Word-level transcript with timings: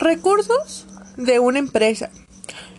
Recursos 0.00 0.86
de 1.18 1.40
una 1.40 1.58
empresa. 1.58 2.10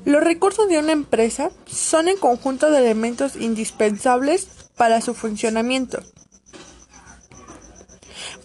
Los 0.06 0.24
recursos 0.24 0.68
de 0.68 0.80
una 0.80 0.92
empresa 0.92 1.52
son 1.68 2.08
el 2.08 2.18
conjunto 2.18 2.72
de 2.72 2.80
elementos 2.80 3.36
indispensables 3.36 4.48
para 4.76 5.02
su 5.02 5.14
funcionamiento. 5.14 6.02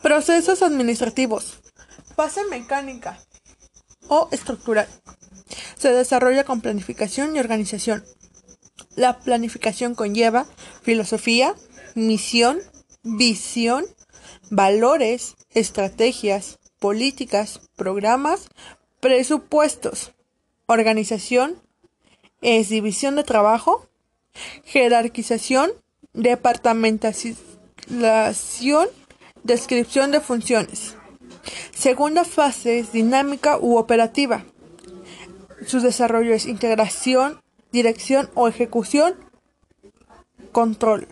Procesos 0.02 0.60
administrativos. 0.60 1.54
Base 2.18 2.44
mecánica 2.50 3.18
o 4.08 4.28
estructural. 4.30 4.86
Se 5.78 5.92
desarrolla 5.92 6.44
con 6.44 6.60
planificación 6.60 7.34
y 7.34 7.38
organización. 7.38 8.04
La 8.94 9.20
planificación 9.20 9.94
conlleva 9.94 10.44
filosofía, 10.82 11.54
misión, 11.94 12.58
visión, 13.02 13.86
valores, 14.50 15.36
estrategias, 15.54 16.58
políticas, 16.78 17.60
programas, 17.76 18.48
presupuestos, 19.00 20.12
organización, 20.66 21.56
es 22.42 22.68
división 22.68 23.16
de 23.16 23.24
trabajo, 23.24 23.86
jerarquización, 24.64 25.70
departamentación, 26.12 27.36
descripción 29.42 30.10
de 30.10 30.20
funciones. 30.20 30.96
Segunda 31.74 32.24
fase 32.24 32.78
es 32.78 32.92
dinámica 32.92 33.58
u 33.58 33.76
operativa. 33.76 34.44
Su 35.66 35.80
desarrollo 35.80 36.34
es 36.34 36.46
integración, 36.46 37.40
dirección 37.72 38.30
o 38.34 38.48
ejecución, 38.48 39.14
control. 40.52 41.08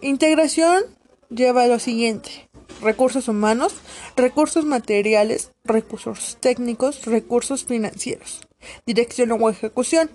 Integración 0.00 0.82
lleva 1.30 1.62
a 1.62 1.66
lo 1.66 1.78
siguiente 1.78 2.48
recursos 2.82 3.28
humanos, 3.28 3.74
recursos 4.16 4.64
materiales, 4.64 5.52
recursos 5.64 6.36
técnicos, 6.40 7.06
recursos 7.06 7.64
financieros, 7.64 8.40
dirección 8.86 9.32
o 9.32 9.50
ejecución, 9.50 10.10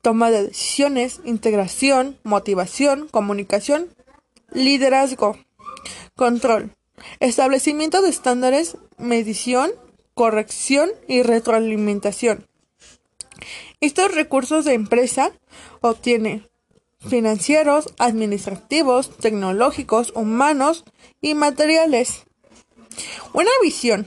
toma 0.00 0.30
de 0.30 0.48
decisiones, 0.48 1.20
integración, 1.24 2.18
motivación, 2.24 3.08
comunicación, 3.08 3.88
liderazgo, 4.52 5.36
control, 6.16 6.72
establecimiento 7.20 8.02
de 8.02 8.10
estándares, 8.10 8.76
medición, 8.98 9.70
corrección 10.14 10.90
y 11.08 11.22
retroalimentación. 11.22 12.46
Estos 13.80 14.14
recursos 14.14 14.64
de 14.64 14.74
empresa 14.74 15.32
obtienen 15.80 16.48
financieros, 17.00 17.92
administrativos, 17.98 19.16
tecnológicos, 19.16 20.12
humanos 20.14 20.84
y 21.20 21.34
materiales. 21.34 22.24
Una 23.32 23.50
visión. 23.62 24.06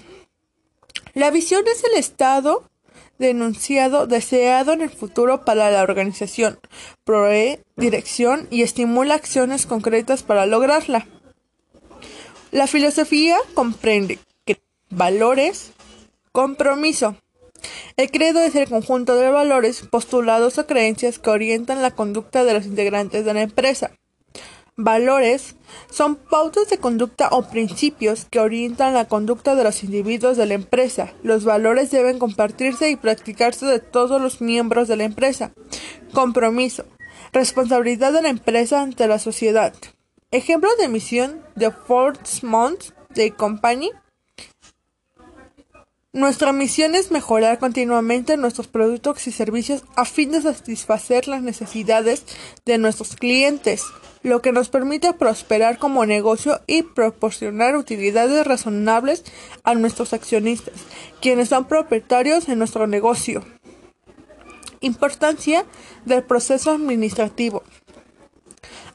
La 1.13 1.31
visión 1.31 1.63
es 1.67 1.83
el 1.83 1.93
estado 1.97 2.69
denunciado 3.17 4.07
deseado 4.07 4.73
en 4.73 4.81
el 4.81 4.89
futuro 4.89 5.45
para 5.45 5.71
la 5.71 5.83
organización, 5.83 6.59
provee 7.05 7.59
dirección 7.77 8.47
y 8.51 8.61
estimula 8.61 9.15
acciones 9.15 9.65
concretas 9.65 10.23
para 10.23 10.45
lograrla. 10.45 11.07
La 12.51 12.67
filosofía 12.67 13.37
comprende 13.53 14.19
valores, 14.89 15.71
compromiso, 16.31 17.15
el 17.97 18.11
credo 18.11 18.41
es 18.41 18.55
el 18.55 18.67
conjunto 18.67 19.15
de 19.15 19.29
valores, 19.29 19.81
postulados 19.81 20.57
o 20.57 20.67
creencias 20.67 21.19
que 21.19 21.29
orientan 21.29 21.81
la 21.81 21.91
conducta 21.91 22.43
de 22.43 22.53
los 22.53 22.65
integrantes 22.65 23.23
de 23.23 23.33
la 23.33 23.41
empresa. 23.41 23.91
Valores 24.77 25.55
son 25.89 26.17
pautas 26.17 26.69
de 26.69 26.79
conducta 26.79 27.29
o 27.31 27.43
principios 27.43 28.25
que 28.25 28.41
orientan 28.41 28.93
la 28.93 29.07
conducta 29.07 29.55
de 29.55 29.63
los 29.63 29.85
individuos 29.85 30.35
de 30.35 30.45
la 30.47 30.55
empresa. 30.55 31.13
Los 31.23 31.45
valores 31.45 31.91
deben 31.91 32.19
compartirse 32.19 32.89
y 32.89 32.97
practicarse 32.97 33.65
de 33.65 33.79
todos 33.79 34.21
los 34.21 34.41
miembros 34.41 34.89
de 34.89 34.97
la 34.97 35.05
empresa. 35.05 35.53
Compromiso. 36.13 36.83
Responsabilidad 37.31 38.11
de 38.11 38.21
la 38.21 38.27
empresa 38.27 38.81
ante 38.81 39.07
la 39.07 39.17
sociedad. 39.17 39.73
Ejemplo 40.31 40.69
de 40.77 40.89
misión 40.89 41.41
de 41.55 41.71
Ford 41.71 42.17
Month 42.41 42.91
de 43.11 43.31
Company 43.31 43.91
nuestra 46.15 46.53
misión 46.53 46.95
es 46.95 47.11
mejorar 47.11 47.59
continuamente 47.59 48.37
nuestros 48.37 48.67
productos 48.67 49.27
y 49.27 49.33
servicios 49.33 49.83
a 49.97 50.05
fin 50.05 50.31
de 50.31 50.41
satisfacer 50.41 51.27
las 51.27 51.41
necesidades 51.41 52.23
de 52.63 52.77
nuestros 52.77 53.17
clientes, 53.17 53.83
lo 54.23 54.41
que 54.41 54.53
nos 54.53 54.69
permite 54.69 55.11
prosperar 55.11 55.77
como 55.77 56.05
negocio 56.05 56.61
y 56.67 56.83
proporcionar 56.83 57.75
utilidades 57.75 58.47
razonables 58.47 59.25
a 59.65 59.75
nuestros 59.75 60.13
accionistas, 60.13 60.75
quienes 61.21 61.49
son 61.49 61.65
propietarios 61.65 62.47
de 62.47 62.55
nuestro 62.55 62.87
negocio. 62.87 63.43
Importancia 64.79 65.65
del 66.05 66.23
proceso 66.23 66.71
administrativo. 66.71 67.61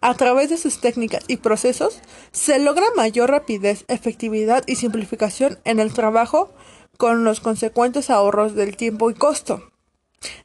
A 0.01 0.15
través 0.15 0.49
de 0.49 0.57
sus 0.57 0.81
técnicas 0.81 1.23
y 1.29 1.37
procesos 1.37 2.01
se 2.33 2.59
logra 2.59 2.87
mayor 2.97 3.31
rapidez, 3.31 3.85
efectividad 3.89 4.65
y 4.67 4.77
simplificación 4.77 5.59
en 5.65 5.81
el 5.81 5.93
trabajo 5.93 6.55
con 7.01 7.25
los 7.25 7.41
consecuentes 7.41 8.11
ahorros 8.11 8.55
del 8.55 8.77
tiempo 8.77 9.11
y 9.11 9.15
costo. 9.15 9.73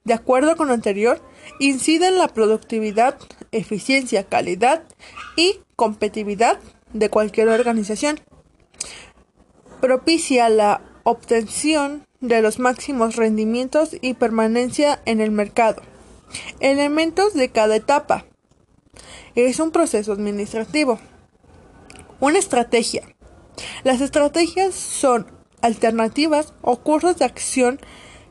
De 0.06 0.14
acuerdo 0.14 0.56
con 0.56 0.70
lo 0.70 0.74
anterior, 0.74 1.22
incide 1.60 2.08
en 2.08 2.18
la 2.18 2.30
productividad, 2.30 3.18
eficiencia, 3.52 4.24
calidad 4.24 4.84
y 5.36 5.60
competitividad 5.76 6.58
de 6.94 7.10
cualquier 7.10 7.50
organización. 7.50 8.22
Propicia 9.82 10.48
la 10.48 10.80
obtención 11.04 12.08
de 12.22 12.42
los 12.42 12.58
máximos 12.58 13.18
rendimientos 13.18 13.90
y 14.00 14.14
permanencia 14.14 15.02
en 15.04 15.20
el 15.20 15.32
mercado. 15.32 15.82
Elementos 16.62 17.34
de 17.34 17.50
cada 17.50 17.76
etapa. 17.76 18.28
Es 19.36 19.60
un 19.60 19.72
proceso 19.72 20.14
administrativo. 20.14 21.02
Una 22.22 22.40
estrategia. 22.40 23.04
Las 23.84 24.00
estrategias 24.00 24.74
son 24.74 25.35
alternativas 25.66 26.54
o 26.62 26.78
cursos 26.78 27.18
de 27.18 27.26
acción 27.26 27.80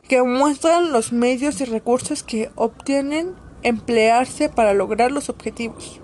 que 0.07 0.23
muestran 0.23 0.91
los 0.93 1.11
medios 1.11 1.59
y 1.59 1.65
recursos 1.65 2.23
que 2.23 2.49
obtienen 2.55 3.35
emplearse 3.61 4.47
para 4.47 4.73
lograr 4.73 5.11
los 5.11 5.29
objetivos. 5.29 5.99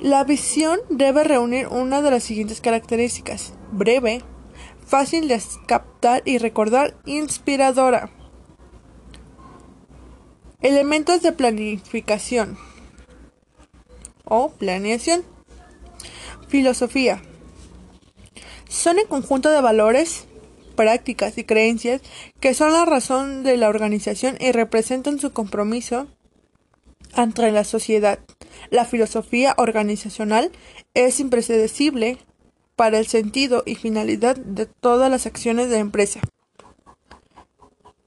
La 0.00 0.24
visión 0.24 0.80
debe 0.88 1.24
reunir 1.24 1.66
una 1.68 2.00
de 2.00 2.10
las 2.10 2.22
siguientes 2.22 2.62
características. 2.62 3.52
Breve, 3.70 4.22
fácil 4.86 5.28
de 5.28 5.42
captar 5.66 6.22
y 6.24 6.38
recordar, 6.38 6.96
inspiradora. 7.04 8.10
Elementos 10.62 11.20
de 11.20 11.32
planificación 11.32 12.56
o 14.24 14.52
planeación. 14.52 15.22
Filosofía 16.48 17.20
son 18.70 19.00
el 19.00 19.08
conjunto 19.08 19.50
de 19.50 19.60
valores, 19.60 20.26
prácticas 20.76 21.36
y 21.36 21.44
creencias 21.44 22.00
que 22.38 22.54
son 22.54 22.72
la 22.72 22.84
razón 22.86 23.42
de 23.42 23.56
la 23.56 23.68
organización 23.68 24.36
y 24.40 24.52
representan 24.52 25.18
su 25.18 25.32
compromiso 25.32 26.06
ante 27.12 27.50
la 27.50 27.64
sociedad. 27.64 28.20
La 28.70 28.84
filosofía 28.84 29.54
organizacional 29.58 30.52
es 30.94 31.18
impredecible 31.18 32.18
para 32.76 32.98
el 32.98 33.08
sentido 33.08 33.64
y 33.66 33.74
finalidad 33.74 34.36
de 34.36 34.66
todas 34.66 35.10
las 35.10 35.26
acciones 35.26 35.68
de 35.68 35.74
la 35.74 35.80
empresa. 35.80 36.20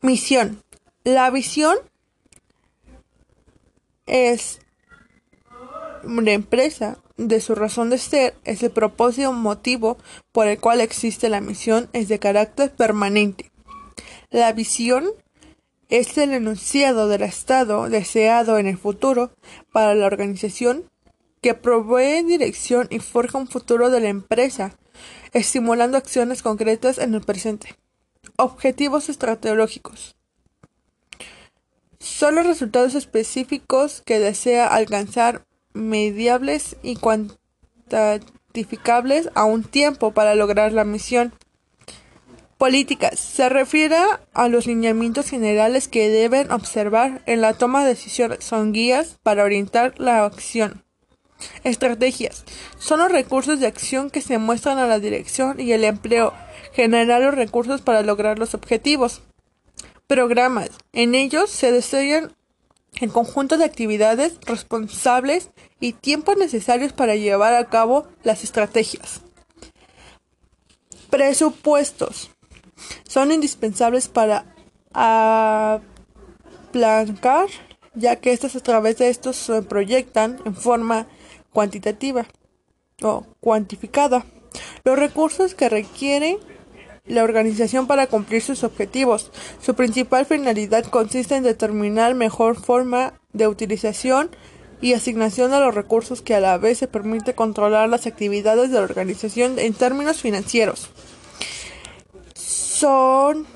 Misión. 0.01 0.63
La 1.03 1.29
visión 1.29 1.77
es 4.05 4.59
una 6.05 6.31
empresa 6.31 7.02
de 7.17 7.41
su 7.41 7.55
razón 7.55 7.89
de 7.89 7.97
ser 7.97 8.35
es 8.43 8.63
el 8.63 8.71
propósito 8.71 9.31
motivo 9.33 9.97
por 10.31 10.47
el 10.47 10.59
cual 10.59 10.81
existe 10.81 11.29
la 11.29 11.41
misión 11.41 11.89
es 11.93 12.07
de 12.07 12.19
carácter 12.19 12.71
permanente. 12.71 13.51
La 14.29 14.51
visión 14.53 15.09
es 15.89 16.17
el 16.17 16.33
enunciado 16.33 17.07
del 17.07 17.21
estado 17.21 17.87
deseado 17.87 18.57
en 18.57 18.67
el 18.67 18.77
futuro 18.77 19.31
para 19.71 19.93
la 19.93 20.07
organización 20.07 20.89
que 21.41 21.53
provee 21.53 22.23
dirección 22.23 22.87
y 22.89 22.99
forja 22.99 23.37
un 23.37 23.47
futuro 23.47 23.89
de 23.89 23.99
la 23.99 24.07
empresa, 24.07 24.77
estimulando 25.33 25.97
acciones 25.97 26.41
concretas 26.41 26.97
en 26.97 27.13
el 27.13 27.21
presente. 27.21 27.75
Objetivos 28.37 29.09
estratégicos. 29.09 30.15
Son 31.99 32.35
los 32.35 32.47
resultados 32.47 32.95
específicos 32.95 34.01
que 34.05 34.19
desea 34.19 34.67
alcanzar 34.67 35.45
mediables 35.73 36.77
y 36.83 36.95
cuantificables 36.95 39.29
a 39.35 39.45
un 39.45 39.63
tiempo 39.63 40.11
para 40.11 40.35
lograr 40.35 40.71
la 40.71 40.83
misión. 40.83 41.33
Políticas. 42.57 43.19
Se 43.19 43.49
refiere 43.49 43.97
a 44.33 44.47
los 44.47 44.67
lineamientos 44.67 45.29
generales 45.29 45.87
que 45.87 46.09
deben 46.09 46.51
observar 46.51 47.21
en 47.25 47.41
la 47.41 47.53
toma 47.53 47.83
de 47.83 47.89
decisiones. 47.89 48.45
Son 48.45 48.71
guías 48.71 49.17
para 49.21 49.43
orientar 49.43 49.95
la 49.97 50.25
acción. 50.25 50.83
Estrategias. 51.63 52.45
Son 52.77 52.99
los 52.99 53.11
recursos 53.11 53.59
de 53.59 53.67
acción 53.67 54.09
que 54.09 54.21
se 54.21 54.37
muestran 54.37 54.77
a 54.77 54.87
la 54.87 54.99
dirección 54.99 55.59
y 55.59 55.73
el 55.73 55.83
empleo. 55.83 56.33
Generar 56.71 57.21
los 57.21 57.35
recursos 57.35 57.81
para 57.81 58.01
lograr 58.01 58.39
los 58.39 58.53
objetivos. 58.53 59.21
Programas. 60.07 60.69
En 60.93 61.15
ellos 61.15 61.49
se 61.49 61.71
detallan 61.71 62.33
el 62.99 63.11
conjunto 63.11 63.57
de 63.57 63.65
actividades 63.65 64.37
responsables 64.45 65.49
y 65.79 65.93
tiempos 65.93 66.37
necesarios 66.37 66.93
para 66.93 67.15
llevar 67.15 67.53
a 67.53 67.65
cabo 67.65 68.07
las 68.23 68.43
estrategias. 68.43 69.21
Presupuestos. 71.09 72.29
Son 73.07 73.31
indispensables 73.31 74.07
para 74.07 74.45
aplancar, 76.71 77.47
ya 77.93 78.15
que 78.17 78.33
estos 78.33 78.55
a 78.55 78.59
través 78.61 78.97
de 78.97 79.09
estos 79.09 79.35
se 79.35 79.61
proyectan 79.61 80.39
en 80.45 80.55
forma 80.55 81.07
cuantitativa 81.51 82.25
o 83.01 83.25
cuantificada 83.39 84.25
los 84.83 84.97
recursos 84.97 85.55
que 85.55 85.69
requiere 85.69 86.39
la 87.05 87.23
organización 87.23 87.85
para 87.87 88.07
cumplir 88.07 88.41
sus 88.41 88.63
objetivos. 88.63 89.31
Su 89.61 89.75
principal 89.75 90.25
finalidad 90.25 90.85
consiste 90.85 91.35
en 91.35 91.43
determinar 91.43 92.15
mejor 92.15 92.55
forma 92.55 93.13
de 93.33 93.47
utilización 93.47 94.29
y 94.81 94.93
asignación 94.93 95.51
de 95.51 95.59
los 95.59 95.75
recursos 95.75 96.21
que 96.21 96.35
a 96.35 96.39
la 96.39 96.57
vez 96.57 96.77
se 96.77 96.87
permite 96.87 97.35
controlar 97.35 97.89
las 97.89 98.07
actividades 98.07 98.71
de 98.71 98.77
la 98.77 98.83
organización 98.83 99.59
en 99.59 99.73
términos 99.73 100.21
financieros. 100.21 100.89
Son 102.35 103.47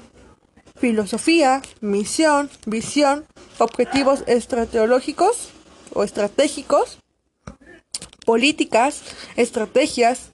filosofía, 0.75 1.61
misión, 1.81 2.49
visión, 2.65 3.25
objetivos 3.57 4.23
estratégicos 4.27 5.49
o 5.93 6.03
estratégicos, 6.03 6.99
políticas, 8.25 9.03
estrategias, 9.35 10.31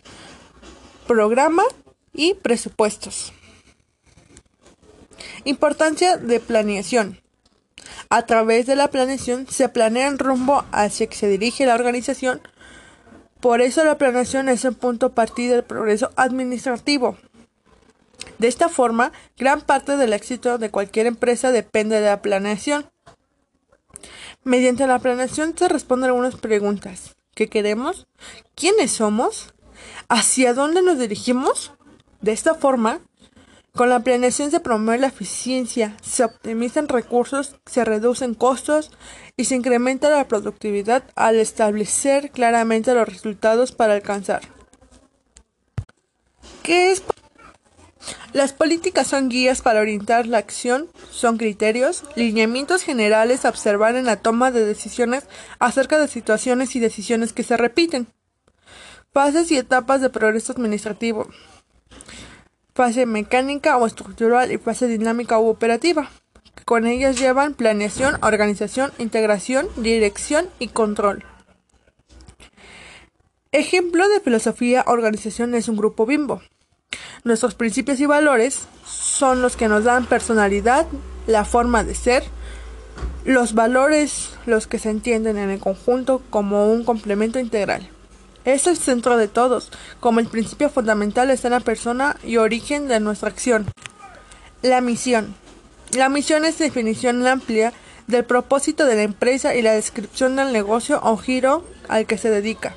programa 1.07 1.63
y 2.13 2.36
presupuestos. 2.36 3.33
Importancia 5.45 6.18
de 6.18 6.39
planeación. 6.39 7.19
A 8.10 8.25
través 8.25 8.65
de 8.65 8.75
la 8.75 8.89
planeación 8.89 9.48
se 9.48 9.69
planea 9.69 10.07
el 10.07 10.19
rumbo 10.19 10.63
hacia 10.71 11.07
que 11.07 11.15
se 11.15 11.27
dirige 11.27 11.65
la 11.65 11.75
organización. 11.75 12.42
Por 13.39 13.62
eso 13.62 13.83
la 13.83 13.98
planeación 13.98 14.48
es 14.48 14.63
el 14.63 14.75
punto 14.75 15.13
partida 15.13 15.56
del 15.56 15.63
progreso 15.63 16.12
administrativo. 16.15 17.18
De 18.38 18.48
esta 18.48 18.69
forma, 18.69 19.12
gran 19.38 19.62
parte 19.62 19.98
del 19.98 20.13
éxito 20.13 20.57
de 20.57 20.69
cualquier 20.69 21.07
empresa 21.07 21.51
depende 21.51 22.00
de 22.00 22.07
la 22.07 22.21
planeación. 22.21 22.89
Mediante 24.44 24.88
la 24.88 25.00
planeación 25.00 25.57
se 25.57 25.68
responden 25.68 26.10
algunas 26.10 26.36
preguntas. 26.36 27.15
¿Qué 27.36 27.48
queremos? 27.50 28.07
¿Quiénes 28.56 28.92
somos? 28.92 29.54
¿Hacia 30.07 30.54
dónde 30.54 30.81
nos 30.81 31.00
dirigimos? 31.00 31.74
De 32.23 32.31
esta 32.31 32.55
forma, 32.55 33.01
con 33.73 33.89
la 33.89 33.99
planeación 33.99 34.49
se 34.49 34.61
promueve 34.61 35.01
la 35.01 35.07
eficiencia, 35.07 35.97
se 36.01 36.23
optimizan 36.23 36.87
recursos, 36.87 37.57
se 37.65 37.83
reducen 37.83 38.33
costos 38.33 38.91
y 39.35 39.43
se 39.43 39.55
incrementa 39.55 40.09
la 40.09 40.25
productividad 40.29 41.03
al 41.17 41.35
establecer 41.35 42.31
claramente 42.31 42.93
los 42.93 43.09
resultados 43.09 43.73
para 43.73 43.93
alcanzar. 43.93 44.41
¿Qué 46.63 46.93
es? 46.93 47.03
Las 48.31 48.53
políticas 48.53 49.07
son 49.07 49.27
guías 49.27 49.61
para 49.61 49.81
orientar 49.81 50.25
la 50.25 50.37
acción, 50.37 50.87
son 51.11 51.35
criterios, 51.35 52.05
lineamientos 52.15 52.83
generales 52.83 53.43
a 53.43 53.49
observar 53.49 53.97
en 53.97 54.05
la 54.05 54.21
toma 54.21 54.49
de 54.51 54.63
decisiones 54.63 55.25
acerca 55.59 55.99
de 55.99 56.07
situaciones 56.07 56.77
y 56.77 56.79
decisiones 56.79 57.33
que 57.33 57.43
se 57.43 57.57
repiten. 57.57 58.07
Fases 59.11 59.51
y 59.51 59.57
etapas 59.57 59.99
de 59.99 60.09
progreso 60.09 60.53
administrativo. 60.53 61.27
Fase 62.73 63.05
mecánica 63.05 63.77
o 63.77 63.85
estructural 63.85 64.51
y 64.51 64.57
fase 64.57 64.87
dinámica 64.87 65.37
u 65.39 65.47
operativa. 65.47 66.09
Con 66.65 66.87
ellas 66.87 67.19
llevan 67.19 67.53
planeación, 67.53 68.17
organización, 68.23 68.91
integración, 68.97 69.67
dirección 69.77 70.47
y 70.59 70.69
control. 70.69 71.25
Ejemplo 73.51 74.09
de 74.09 74.19
filosofía 74.19 74.83
organización 74.87 75.53
es 75.53 75.67
un 75.67 75.77
grupo 75.77 76.05
bimbo. 76.05 76.41
Nuestros 77.23 77.53
principios 77.53 77.99
y 77.99 78.05
valores 78.05 78.67
son 78.85 79.41
los 79.41 79.55
que 79.55 79.67
nos 79.67 79.83
dan 79.83 80.07
personalidad, 80.07 80.87
la 81.27 81.45
forma 81.45 81.83
de 81.83 81.95
ser, 81.95 82.23
los 83.25 83.53
valores 83.53 84.31
los 84.45 84.67
que 84.67 84.79
se 84.79 84.89
entienden 84.89 85.37
en 85.37 85.49
el 85.49 85.59
conjunto 85.59 86.21
como 86.29 86.71
un 86.71 86.83
complemento 86.83 87.39
integral. 87.39 87.89
Es 88.45 88.67
el 88.67 88.77
centro 88.77 89.15
de 89.17 89.27
todos, 89.27 89.71
como 89.99 90.19
el 90.19 90.27
principio 90.27 90.69
fundamental 90.69 91.29
está 91.29 91.47
en 91.47 91.53
la 91.53 91.59
persona 91.61 92.17
y 92.23 92.37
origen 92.37 92.87
de 92.87 92.99
nuestra 92.99 93.29
acción. 93.29 93.67
La 94.61 94.81
misión. 94.81 95.35
La 95.95 96.09
misión 96.09 96.43
es 96.43 96.57
definición 96.57 97.25
amplia 97.25 97.71
del 98.07 98.25
propósito 98.25 98.85
de 98.85 98.95
la 98.95 99.03
empresa 99.03 99.55
y 99.55 99.61
la 99.61 99.73
descripción 99.73 100.35
del 100.35 100.51
negocio 100.51 100.99
o 101.03 101.15
giro 101.17 101.65
al 101.87 102.05
que 102.05 102.17
se 102.17 102.29
dedica. 102.29 102.75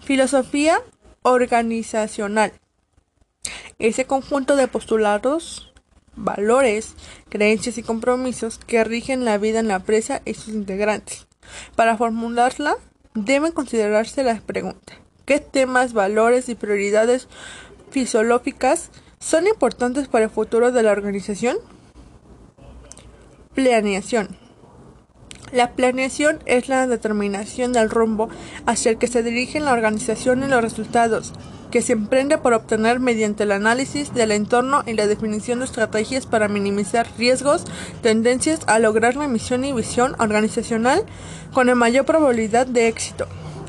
Filosofía 0.00 0.80
organizacional. 1.22 2.52
Ese 3.78 4.04
conjunto 4.04 4.56
de 4.56 4.68
postulados, 4.68 5.72
valores, 6.16 6.94
creencias 7.28 7.78
y 7.78 7.82
compromisos 7.82 8.58
que 8.58 8.84
rigen 8.84 9.24
la 9.24 9.38
vida 9.38 9.60
en 9.60 9.68
la 9.68 9.76
empresa 9.76 10.20
y 10.24 10.34
sus 10.34 10.48
integrantes. 10.48 11.26
Para 11.76 11.96
formularla, 11.96 12.76
deben 13.14 13.52
considerarse 13.52 14.22
las 14.22 14.40
preguntas. 14.40 14.96
¿Qué 15.24 15.38
temas, 15.38 15.92
valores 15.92 16.48
y 16.48 16.54
prioridades 16.54 17.28
fisiológicas 17.90 18.90
son 19.20 19.46
importantes 19.46 20.08
para 20.08 20.24
el 20.24 20.30
futuro 20.30 20.72
de 20.72 20.82
la 20.82 20.92
organización? 20.92 21.56
Planeación. 23.54 24.36
La 25.52 25.72
planeación 25.72 26.38
es 26.46 26.68
la 26.68 26.86
determinación 26.86 27.72
del 27.72 27.90
rumbo 27.90 28.30
hacia 28.64 28.90
el 28.90 28.98
que 28.98 29.06
se 29.06 29.22
dirige 29.22 29.60
la 29.60 29.72
organización 29.72 30.42
y 30.42 30.48
los 30.48 30.62
resultados 30.62 31.34
que 31.72 31.82
se 31.82 31.94
emprende 31.94 32.38
por 32.38 32.52
obtener 32.52 33.00
mediante 33.00 33.42
el 33.42 33.50
análisis 33.50 34.14
del 34.14 34.30
entorno 34.30 34.84
y 34.86 34.92
la 34.92 35.06
definición 35.08 35.58
de 35.58 35.64
estrategias 35.64 36.26
para 36.26 36.46
minimizar 36.46 37.08
riesgos, 37.18 37.64
tendencias 38.02 38.60
a 38.66 38.78
lograr 38.78 39.16
la 39.16 39.26
misión 39.26 39.64
y 39.64 39.72
visión 39.72 40.14
organizacional 40.20 41.04
con 41.52 41.66
la 41.66 41.74
mayor 41.74 42.04
probabilidad 42.04 42.66
de 42.66 42.88
éxito. 42.88 43.26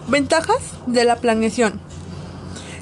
Ventajas 0.08 0.74
de 0.86 1.06
la 1.06 1.16
planeación. 1.16 1.80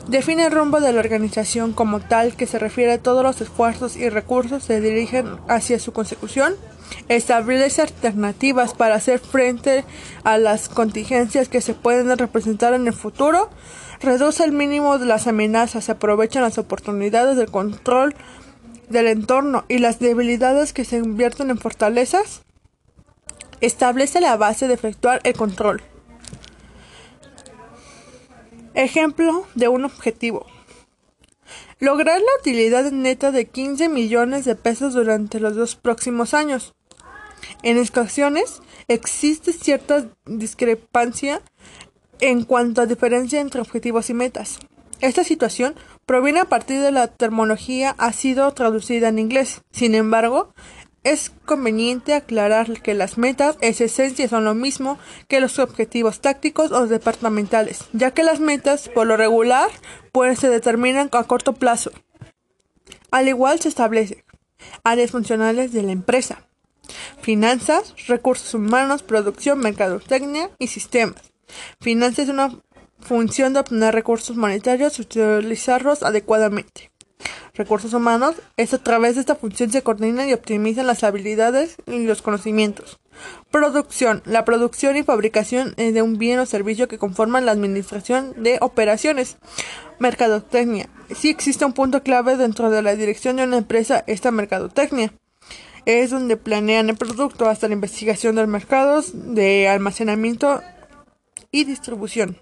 Define 0.08 0.48
el 0.48 0.52
rumbo 0.52 0.82
de 0.82 0.92
la 0.92 1.00
organización 1.00 1.72
como 1.72 2.00
tal 2.00 2.36
que 2.36 2.48
se 2.48 2.58
refiere 2.58 2.94
a 2.94 2.98
todos 2.98 3.24
los 3.24 3.40
esfuerzos 3.40 3.96
y 3.96 4.10
recursos 4.10 4.64
se 4.64 4.82
dirigen 4.82 5.38
hacia 5.48 5.80
su 5.80 5.94
consecución. 5.94 6.56
Establece 7.08 7.84
alternativas 7.84 8.74
para 8.74 8.96
hacer 8.96 9.20
frente 9.20 9.86
a 10.24 10.40
las 10.40 10.68
contingencias 10.68 11.48
que 11.48 11.62
se 11.62 11.76
pueden 11.76 12.18
representar 12.18 12.74
en 12.74 12.88
el 12.88 12.94
futuro 12.94 13.50
reduce 14.02 14.44
el 14.44 14.52
mínimo 14.52 14.98
las 14.98 15.28
amenazas, 15.28 15.86
se 15.86 15.92
aprovechan 15.94 16.44
las 16.44 16.58
oportunidades 16.58 17.38
del 17.38 17.52
control 17.52 18.16
del 18.90 19.08
entorno 19.08 19.64
y 19.70 19.78
las 19.78 20.00
debilidades 20.00 20.74
que 20.74 20.86
se 20.86 20.98
invierten 20.98 21.50
en 21.50 21.58
fortalezas, 21.58 22.44
establece 23.62 24.20
la 24.20 24.36
base 24.38 24.68
de 24.68 24.74
efectuar 24.74 25.22
el 25.24 25.34
control. 25.34 25.82
Ejemplo 28.74 29.46
de 29.56 29.68
un 29.68 29.86
objetivo. 29.86 30.46
Lograr 31.80 32.20
la 32.20 32.40
utilidad 32.40 32.92
neta 32.92 33.32
de 33.32 33.46
15 33.46 33.90
millones 33.90 34.46
de 34.46 34.56
pesos 34.56 34.94
durante 34.94 35.40
los 35.40 35.56
dos 35.56 35.76
próximos 35.76 36.34
años. 36.34 36.74
En 37.64 37.80
ocasiones 37.80 38.62
existe 38.88 39.52
cierta 39.54 40.08
discrepancia 40.26 41.42
en 42.22 42.44
cuanto 42.44 42.82
a 42.82 42.86
diferencia 42.86 43.42
entre 43.42 43.62
objetivos 43.62 44.10
y 44.10 44.14
metas. 44.14 44.60
Esta 45.02 45.24
situación 45.24 45.76
proviene 46.06 46.40
a 46.40 46.46
partir 46.46 46.80
de 46.80 46.92
la 46.92 47.08
terminología 47.08 47.96
ha 47.98 48.14
sido 48.14 48.52
traducida 48.54 49.10
en 49.10 49.18
inglés. 49.18 49.62
Sin 49.72 49.96
embargo, 49.96 50.54
es 51.04 51.32
conveniente 51.46 52.14
aclarar 52.14 52.82
que 52.82 52.94
las 52.94 53.18
metas 53.18 53.58
en 53.62 53.70
esencia 53.70 54.30
son 54.30 54.46
lo 54.46 54.54
mismo 54.54 55.00
que 55.28 55.42
los 55.42 55.58
objetivos 55.58 56.22
tácticos 56.22 56.72
o 56.72 56.86
departamentales, 56.86 57.86
ya 57.94 58.12
que 58.12 58.22
las 58.22 58.40
metas, 58.40 58.90
por 58.90 59.08
lo 59.08 59.18
regular, 59.18 59.70
pues 60.12 60.38
se 60.40 60.50
determinan 60.50 61.10
a 61.12 61.24
corto 61.24 61.54
plazo. 61.54 61.92
Al 63.10 63.28
igual 63.28 63.60
se 63.60 63.70
establece 63.70 64.24
áreas 64.84 65.10
funcionales 65.10 65.74
de 65.74 65.82
la 65.82 65.92
empresa, 65.92 66.46
finanzas, 67.22 67.96
recursos 68.08 68.54
humanos, 68.54 69.02
producción, 69.02 69.60
mercadotecnia 69.60 70.52
y 70.60 70.68
sistemas. 70.68 71.31
Finanzas 71.80 72.26
es 72.26 72.30
una 72.30 72.52
función 73.00 73.54
de 73.54 73.60
obtener 73.60 73.94
recursos 73.94 74.38
monetarios 74.38 75.00
y 75.00 75.02
utilizarlos 75.02 76.04
adecuadamente. 76.04 76.92
recursos 77.54 77.94
humanos, 77.94 78.36
es 78.58 78.74
a 78.74 78.82
través 78.82 79.16
de 79.16 79.22
esta 79.22 79.36
función 79.36 79.72
se 79.72 79.84
coordinan 79.84 80.30
y 80.30 80.34
optimizan 80.34 80.88
las 80.88 81.04
habilidades 81.04 81.76
y 81.86 82.06
los 82.06 82.22
conocimientos. 82.22 83.00
Producción. 83.52 84.24
La 84.26 84.46
producción 84.46 84.96
y 84.96 85.04
fabricación 85.04 85.76
de 85.76 86.02
un 86.02 86.18
bien 86.18 86.40
o 86.40 86.46
servicio 86.46 86.88
que 86.88 86.98
conforman 86.98 87.46
la 87.46 87.52
administración 87.52 88.34
de 88.38 88.58
operaciones. 88.62 89.38
Mercadotecnia. 90.00 90.90
Si 91.14 91.30
existe 91.30 91.66
un 91.66 91.74
punto 91.74 92.02
clave 92.02 92.38
dentro 92.38 92.72
de 92.72 92.82
la 92.82 92.96
dirección 92.96 93.36
de 93.36 93.44
una 93.44 93.58
empresa, 93.58 94.04
esta 94.08 94.32
mercadotecnia. 94.32 95.14
Es 95.86 96.12
donde 96.12 96.38
planean 96.38 96.90
el 96.90 96.96
producto 96.96 97.50
hasta 97.50 97.68
la 97.68 97.74
investigación 97.74 98.36
de 98.36 98.48
mercados, 98.48 99.12
de 99.14 99.68
almacenamiento 99.68 100.62
y 101.52 101.66
distribución. 101.66 102.38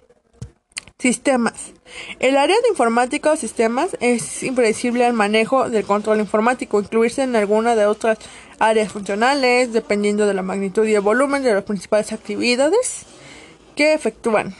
Sistemas. 0.97 1.71
El 2.19 2.35
área 2.35 2.57
de 2.61 2.67
informática 2.67 3.31
o 3.31 3.35
sistemas 3.37 3.95
es 4.01 4.43
impredecible 4.43 5.05
al 5.05 5.13
manejo 5.13 5.69
del 5.69 5.85
control 5.85 6.19
informático, 6.19 6.79
incluirse 6.79 7.23
en 7.23 7.35
alguna 7.37 7.75
de 7.75 7.85
otras 7.85 8.17
áreas 8.59 8.91
funcionales, 8.91 9.71
dependiendo 9.71 10.27
de 10.27 10.33
la 10.33 10.41
magnitud 10.41 10.85
y 10.85 10.95
el 10.95 11.01
volumen 11.01 11.41
de 11.41 11.53
las 11.53 11.63
principales 11.63 12.11
actividades 12.11 13.05
que 13.75 13.93
efectúan. 13.93 14.55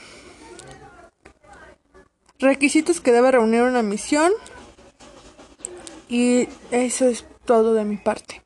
Requisitos 2.40 3.02
que 3.02 3.12
debe 3.12 3.32
reunir 3.32 3.64
una 3.64 3.84
misión. 3.84 4.32
Y 6.08 6.48
eso 6.72 7.06
es 7.06 7.26
todo 7.44 7.74
de 7.74 7.84
mi 7.84 7.98
parte. 7.98 8.42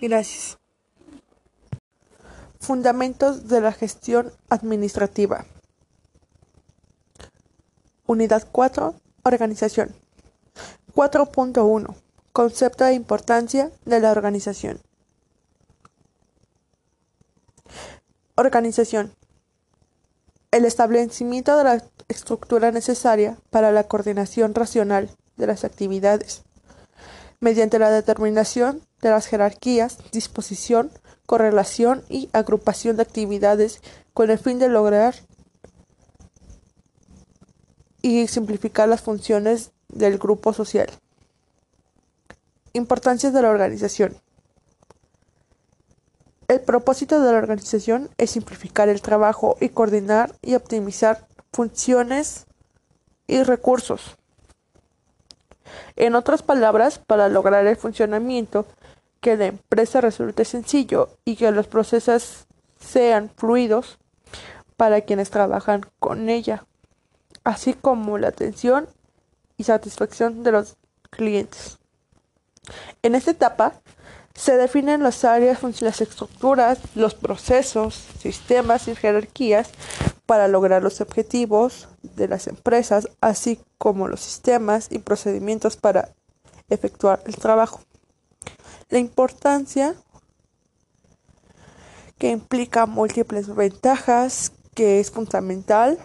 Gracias. 0.00 0.58
Fundamentos 2.66 3.46
de 3.46 3.60
la 3.60 3.70
gestión 3.70 4.32
administrativa. 4.48 5.46
Unidad 8.06 8.48
4. 8.50 8.92
Organización. 9.22 9.94
4.1. 10.92 11.94
Concepto 12.32 12.84
de 12.84 12.94
importancia 12.94 13.70
de 13.84 14.00
la 14.00 14.10
organización. 14.10 14.80
Organización. 18.34 19.14
El 20.50 20.64
establecimiento 20.64 21.56
de 21.56 21.62
la 21.62 21.84
estructura 22.08 22.72
necesaria 22.72 23.38
para 23.50 23.70
la 23.70 23.84
coordinación 23.84 24.56
racional 24.56 25.08
de 25.36 25.46
las 25.46 25.62
actividades, 25.62 26.42
mediante 27.38 27.78
la 27.78 27.92
determinación 27.92 28.82
de 29.02 29.10
las 29.10 29.28
jerarquías, 29.28 29.98
disposición, 30.10 30.90
correlación 31.26 32.02
y 32.08 32.30
agrupación 32.32 32.96
de 32.96 33.02
actividades 33.02 33.82
con 34.14 34.30
el 34.30 34.38
fin 34.38 34.58
de 34.58 34.68
lograr 34.68 35.14
y 38.00 38.28
simplificar 38.28 38.88
las 38.88 39.02
funciones 39.02 39.72
del 39.88 40.18
grupo 40.18 40.52
social. 40.52 40.88
Importancia 42.72 43.30
de 43.30 43.42
la 43.42 43.50
organización. 43.50 44.16
El 46.48 46.60
propósito 46.60 47.20
de 47.20 47.32
la 47.32 47.38
organización 47.38 48.08
es 48.18 48.30
simplificar 48.30 48.88
el 48.88 49.02
trabajo 49.02 49.56
y 49.60 49.70
coordinar 49.70 50.32
y 50.42 50.54
optimizar 50.54 51.26
funciones 51.52 52.46
y 53.26 53.42
recursos. 53.42 54.16
En 55.96 56.14
otras 56.14 56.42
palabras, 56.42 56.98
para 56.98 57.28
lograr 57.28 57.66
el 57.66 57.76
funcionamiento, 57.76 58.66
que 59.20 59.36
la 59.36 59.46
empresa 59.46 60.00
resulte 60.00 60.44
sencillo 60.44 61.08
y 61.24 61.36
que 61.36 61.50
los 61.50 61.66
procesos 61.66 62.46
sean 62.78 63.30
fluidos 63.36 63.98
para 64.76 65.00
quienes 65.00 65.30
trabajan 65.30 65.82
con 65.98 66.28
ella, 66.28 66.64
así 67.44 67.74
como 67.74 68.18
la 68.18 68.28
atención 68.28 68.88
y 69.56 69.64
satisfacción 69.64 70.42
de 70.42 70.52
los 70.52 70.76
clientes. 71.10 71.78
En 73.02 73.14
esta 73.14 73.30
etapa, 73.30 73.74
se 74.36 74.56
definen 74.56 75.02
las 75.02 75.24
áreas, 75.24 75.62
las 75.80 76.00
estructuras, 76.00 76.78
los 76.94 77.14
procesos, 77.14 77.94
sistemas 78.20 78.86
y 78.86 78.94
jerarquías 78.94 79.70
para 80.26 80.46
lograr 80.46 80.82
los 80.82 81.00
objetivos 81.00 81.88
de 82.02 82.28
las 82.28 82.46
empresas, 82.46 83.08
así 83.20 83.60
como 83.78 84.08
los 84.08 84.20
sistemas 84.20 84.88
y 84.90 84.98
procedimientos 84.98 85.76
para 85.76 86.10
efectuar 86.68 87.22
el 87.24 87.36
trabajo. 87.36 87.80
La 88.88 88.98
importancia 88.98 89.94
que 92.18 92.30
implica 92.30 92.86
múltiples 92.86 93.52
ventajas 93.52 94.52
que 94.74 95.00
es 95.00 95.10
fundamental 95.10 95.98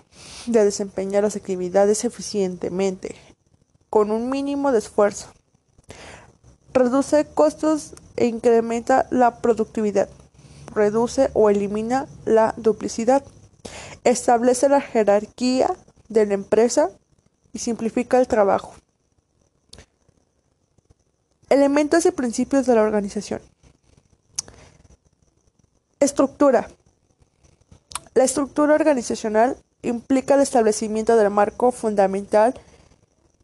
de 0.48 0.66
desempeñar 0.66 1.24
las 1.24 1.36
actividades 1.36 2.06
eficientemente, 2.06 3.16
con 3.90 4.10
un 4.10 4.30
mínimo 4.30 4.72
de 4.72 4.80
esfuerzo. 4.80 5.28
Reduce 6.74 7.26
costos 7.26 7.94
e 8.16 8.26
incrementa 8.26 9.08
la 9.12 9.42
productividad, 9.42 10.10
reduce 10.74 11.30
o 11.34 11.50
elimina 11.50 12.08
la 12.26 12.56
duplicidad, 12.58 13.24
establece 14.04 14.70
la 14.70 14.82
jerarquía 14.82 15.72
de 16.10 16.26
la 16.26 16.34
empresa 16.34 16.90
y 17.54 17.60
simplifica 17.60 18.20
el 18.20 18.28
trabajo. 18.28 18.74
Elementos 21.52 22.06
y 22.06 22.12
principios 22.12 22.66
de 22.66 22.76
la 22.76 22.82
organización. 22.82 23.42
Estructura. 26.00 26.70
La 28.14 28.24
estructura 28.24 28.74
organizacional 28.74 29.58
implica 29.82 30.36
el 30.36 30.40
establecimiento 30.40 31.18
del 31.18 31.30
marco 31.30 31.74
fundamental 31.74 32.54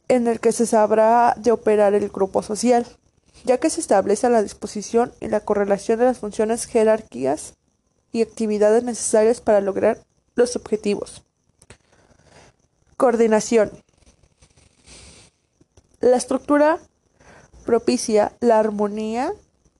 en 0.08 0.28
el 0.28 0.40
que 0.40 0.54
se 0.54 0.66
sabrá 0.66 1.36
de 1.38 1.52
operar 1.52 1.94
el 1.96 2.08
grupo 2.08 2.42
social 2.42 2.88
ya 3.44 3.58
que 3.60 3.70
se 3.70 3.82
establece 3.82 4.30
la 4.30 4.42
disposición 4.42 5.12
y 5.20 5.28
la 5.28 5.42
correlación 5.42 6.00
de 6.00 6.06
las 6.06 6.20
funciones, 6.20 6.66
jerarquías 6.66 7.56
y 8.14 8.22
actividades 8.22 8.84
necesarias 8.84 9.42
para 9.42 9.60
lograr 9.60 10.00
los 10.36 10.56
objetivos. 10.56 11.24
Coordinación. 12.96 13.70
La 16.00 16.16
estructura 16.16 16.80
propicia 17.68 18.32
la 18.40 18.58
armonía 18.58 19.34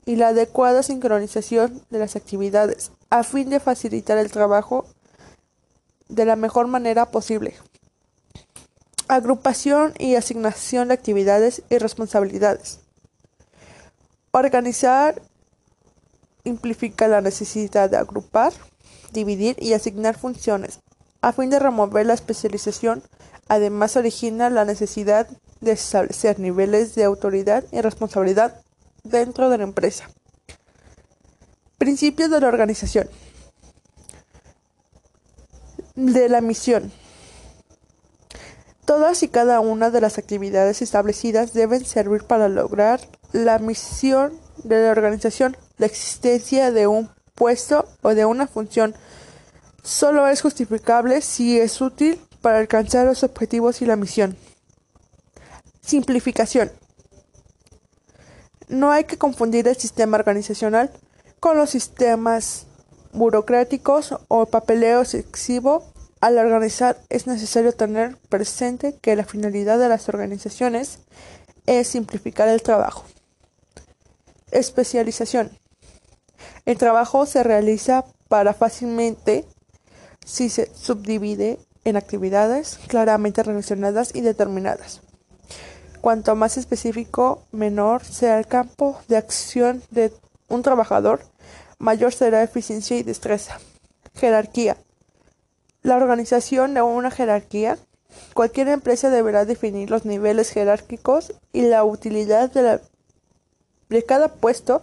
y 0.06 0.18
la 0.18 0.28
adecuada 0.28 0.84
sincronización 0.84 1.82
de 1.90 2.00
las 2.00 2.18
actividades 2.18 2.92
a 3.10 3.24
fin 3.24 3.50
de 3.50 3.62
facilitar 3.62 4.18
el 4.18 4.30
trabajo 4.30 4.86
de 6.10 6.26
la 6.26 6.36
mejor 6.36 6.68
manera 6.68 7.06
posible. 7.06 7.56
Agrupación 9.08 9.94
y 9.98 10.16
asignación 10.16 10.90
de 10.90 10.96
actividades 10.96 11.64
y 11.70 11.78
responsabilidades. 11.78 12.82
Organizar 14.32 15.22
implica 16.44 17.08
la 17.08 17.22
necesidad 17.22 17.90
de 17.90 17.98
agrupar, 17.98 18.52
dividir 19.14 19.56
y 19.60 19.72
asignar 19.72 20.18
funciones. 20.18 20.82
A 21.22 21.32
fin 21.32 21.50
de 21.50 21.60
remover 21.60 22.06
la 22.06 22.14
especialización, 22.14 23.02
además 23.50 23.96
origina 23.96 24.50
la 24.50 24.66
necesidad 24.66 25.28
de 25.62 25.72
establecer 25.72 26.40
niveles 26.40 26.96
de 26.96 27.04
autoridad 27.04 27.64
y 27.72 27.82
responsabilidad 27.82 28.62
dentro 29.04 29.50
de 29.50 29.58
la 29.58 29.64
empresa. 29.64 30.10
Principios 31.78 32.30
de 32.30 32.42
la 32.42 32.48
organización. 32.48 33.10
De 35.96 36.30
la 36.30 36.42
misión. 36.42 36.92
Todas 38.86 39.22
y 39.24 39.28
cada 39.28 39.60
una 39.60 39.90
de 39.90 40.00
las 40.00 40.18
actividades 40.18 40.82
establecidas 40.82 41.54
deben 41.54 41.84
servir 41.84 42.24
para 42.24 42.48
lograr 42.48 43.02
la 43.34 43.60
misión 43.60 44.40
de 44.64 44.84
la 44.84 44.92
organización. 44.92 45.58
La 45.78 45.88
existencia 45.88 46.72
de 46.72 46.88
un 46.88 47.10
puesto 47.36 47.88
o 48.02 48.16
de 48.16 48.26
una 48.26 48.48
función 48.48 48.96
solo 49.84 50.28
es 50.28 50.42
justificable 50.42 51.22
si 51.22 51.60
es 51.60 51.82
útil 51.82 52.20
para 52.48 52.60
alcanzar 52.60 53.06
los 53.06 53.24
objetivos 53.24 53.82
y 53.82 53.86
la 53.86 53.98
misión. 53.98 54.38
Simplificación. 55.82 56.72
No 58.70 58.94
hay 58.94 59.04
que 59.04 59.18
confundir 59.18 59.68
el 59.68 59.76
sistema 59.76 60.16
organizacional 60.16 60.90
con 61.42 61.58
los 61.58 61.72
sistemas 61.72 62.66
burocráticos 63.12 64.16
o 64.30 64.46
papeleo 64.46 65.02
excesivo 65.02 65.92
al 66.22 66.38
organizar 66.38 66.98
es 67.10 67.28
necesario 67.28 67.74
tener 67.74 68.16
presente 68.30 68.96
que 69.02 69.18
la 69.18 69.26
finalidad 69.26 69.78
de 69.78 69.90
las 69.90 70.08
organizaciones 70.08 71.00
es 71.66 71.90
simplificar 71.90 72.48
el 72.48 72.62
trabajo. 72.62 73.04
Especialización. 74.52 75.52
El 76.64 76.78
trabajo 76.78 77.26
se 77.26 77.44
realiza 77.44 78.06
para 78.30 78.54
fácilmente 78.54 79.44
si 80.26 80.48
se 80.48 80.74
subdivide 80.74 81.60
en 81.88 81.96
actividades 81.96 82.80
claramente 82.88 83.44
relacionadas 83.44 84.14
y 84.14 84.22
determinadas. 84.22 85.02
Cuanto 86.02 86.36
más 86.36 86.58
específico, 86.58 87.44
menor 87.52 88.04
sea 88.04 88.38
el 88.40 88.48
campo 88.48 89.00
de 89.08 89.18
acción 89.18 89.82
de 89.90 90.12
un 90.50 90.64
trabajador, 90.64 91.22
mayor 91.80 92.14
será 92.14 92.44
eficiencia 92.44 92.98
y 92.98 93.04
destreza. 93.04 93.60
Jerarquía. 94.16 94.78
La 95.82 95.96
organización 95.96 96.74
de 96.74 96.82
una 96.82 97.12
jerarquía 97.12 97.78
Cualquier 98.34 98.68
empresa 98.70 99.10
deberá 99.10 99.46
definir 99.46 99.90
los 99.90 100.06
niveles 100.06 100.52
jerárquicos 100.52 101.34
y 101.54 101.64
la 101.64 101.84
utilidad 101.84 102.52
de 102.52 104.04
cada 104.04 104.28
puesto 104.30 104.82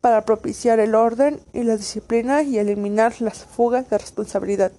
para 0.00 0.24
propiciar 0.24 0.78
el 0.78 0.94
orden 0.94 1.40
y 1.52 1.62
la 1.62 1.76
disciplina 1.76 2.42
y 2.42 2.58
eliminar 2.58 3.20
las 3.20 3.44
fugas 3.44 3.90
de 3.90 3.98
responsabilidad. 3.98 4.72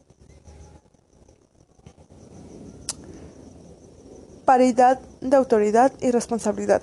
Paridad 4.47 5.01
de 5.19 5.35
autoridad 5.35 5.91
y 5.99 6.11
responsabilidad. 6.11 6.81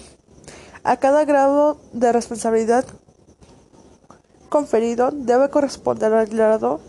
A 0.82 0.98
cada 0.98 1.24
grado 1.24 1.78
de 1.94 2.12
responsabilidad 2.12 2.84
conferido 4.50 5.10
debe 5.10 5.48
corresponder 5.48 6.12
al 6.12 6.26
grado 6.26 6.80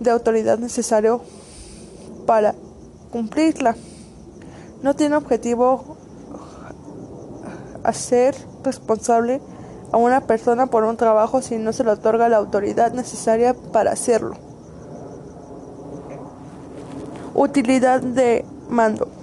de 0.00 0.10
autoridad 0.10 0.58
necesario 0.58 1.20
para 2.26 2.56
cumplirla. 3.12 3.76
No 4.82 4.94
tiene 4.94 5.14
objetivo 5.14 5.96
hacer 7.84 8.34
responsable 8.64 9.40
a 9.92 9.96
una 9.96 10.22
persona 10.22 10.66
por 10.66 10.82
un 10.82 10.96
trabajo 10.96 11.40
si 11.40 11.56
no 11.56 11.72
se 11.72 11.84
le 11.84 11.92
otorga 11.92 12.28
la 12.28 12.38
autoridad 12.38 12.92
necesaria 12.92 13.54
para 13.54 13.92
hacerlo. 13.92 14.34
Utilidad 17.32 18.00
de 18.00 18.44
mando. 18.68 19.15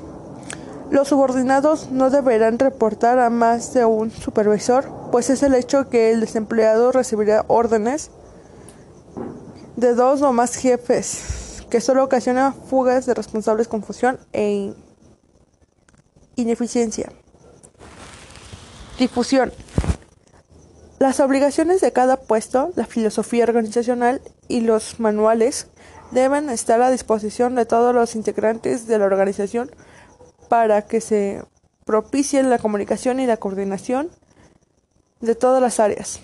Los 0.94 1.08
subordinados 1.08 1.90
no 1.90 2.12
deberán 2.12 2.60
reportar 2.60 3.18
a 3.18 3.32
más 3.32 3.74
de 3.74 3.84
un 3.84 4.12
supervisor, 4.12 4.86
pues 5.12 5.32
es 5.32 5.42
el 5.42 5.56
hecho 5.56 5.90
que 5.90 6.12
el 6.12 6.20
desempleado 6.20 6.92
recibirá 6.92 7.46
órdenes 7.48 8.12
de 9.76 9.96
dos 9.96 10.22
o 10.22 10.32
más 10.34 10.54
jefes, 10.54 11.66
que 11.72 11.82
solo 11.82 12.04
ocasiona 12.04 12.52
fugas 12.52 13.08
de 13.08 13.16
responsables, 13.16 13.68
confusión 13.68 14.20
e 14.34 14.72
ineficiencia. 16.36 17.12
Difusión. 19.00 19.52
Las 21.00 21.20
obligaciones 21.20 21.82
de 21.82 21.92
cada 21.92 22.18
puesto, 22.18 22.72
la 22.76 22.86
filosofía 22.86 23.46
organizacional 23.46 24.22
y 24.48 24.62
los 24.62 25.00
manuales 25.00 25.66
deben 26.12 26.52
estar 26.52 26.80
a 26.84 26.92
disposición 26.92 27.56
de 27.56 27.66
todos 27.66 27.96
los 27.96 28.14
integrantes 28.14 28.86
de 28.86 29.00
la 29.00 29.06
organización 29.06 29.72
para 30.54 30.84
que 30.84 31.02
se 31.02 31.44
propicie 31.84 32.44
la 32.44 32.60
comunicación 32.60 33.20
y 33.20 33.26
la 33.26 33.38
coordinación 33.38 34.12
de 35.20 35.34
todas 35.34 35.60
las 35.60 35.80
áreas. 35.80 36.20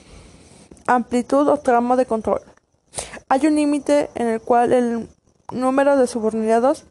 Amplitud 0.85 1.47
o 1.47 1.57
tramo 1.57 1.97
de 1.97 2.05
control. 2.05 2.41
Hay 3.27 3.47
un 3.47 3.55
límite 3.55 4.11
en 4.13 4.27
el 4.27 4.39
cual 4.39 4.71
el 4.71 5.09
número 5.51 5.97
de 5.97 6.05
subordinados 6.05 6.85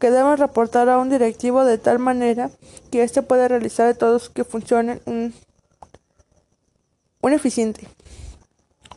que 0.00 0.10
deben 0.10 0.36
reportar 0.36 0.88
a 0.88 0.98
un 0.98 1.10
directivo 1.10 1.64
de 1.64 1.78
tal 1.78 2.00
manera 2.00 2.50
que 2.90 3.04
éste 3.04 3.22
pueda 3.22 3.46
realizar 3.46 3.94
todos 3.94 4.28
que 4.28 4.42
funcionen 4.42 5.00
un, 5.06 5.32
un 7.20 7.32
eficiente. 7.32 7.86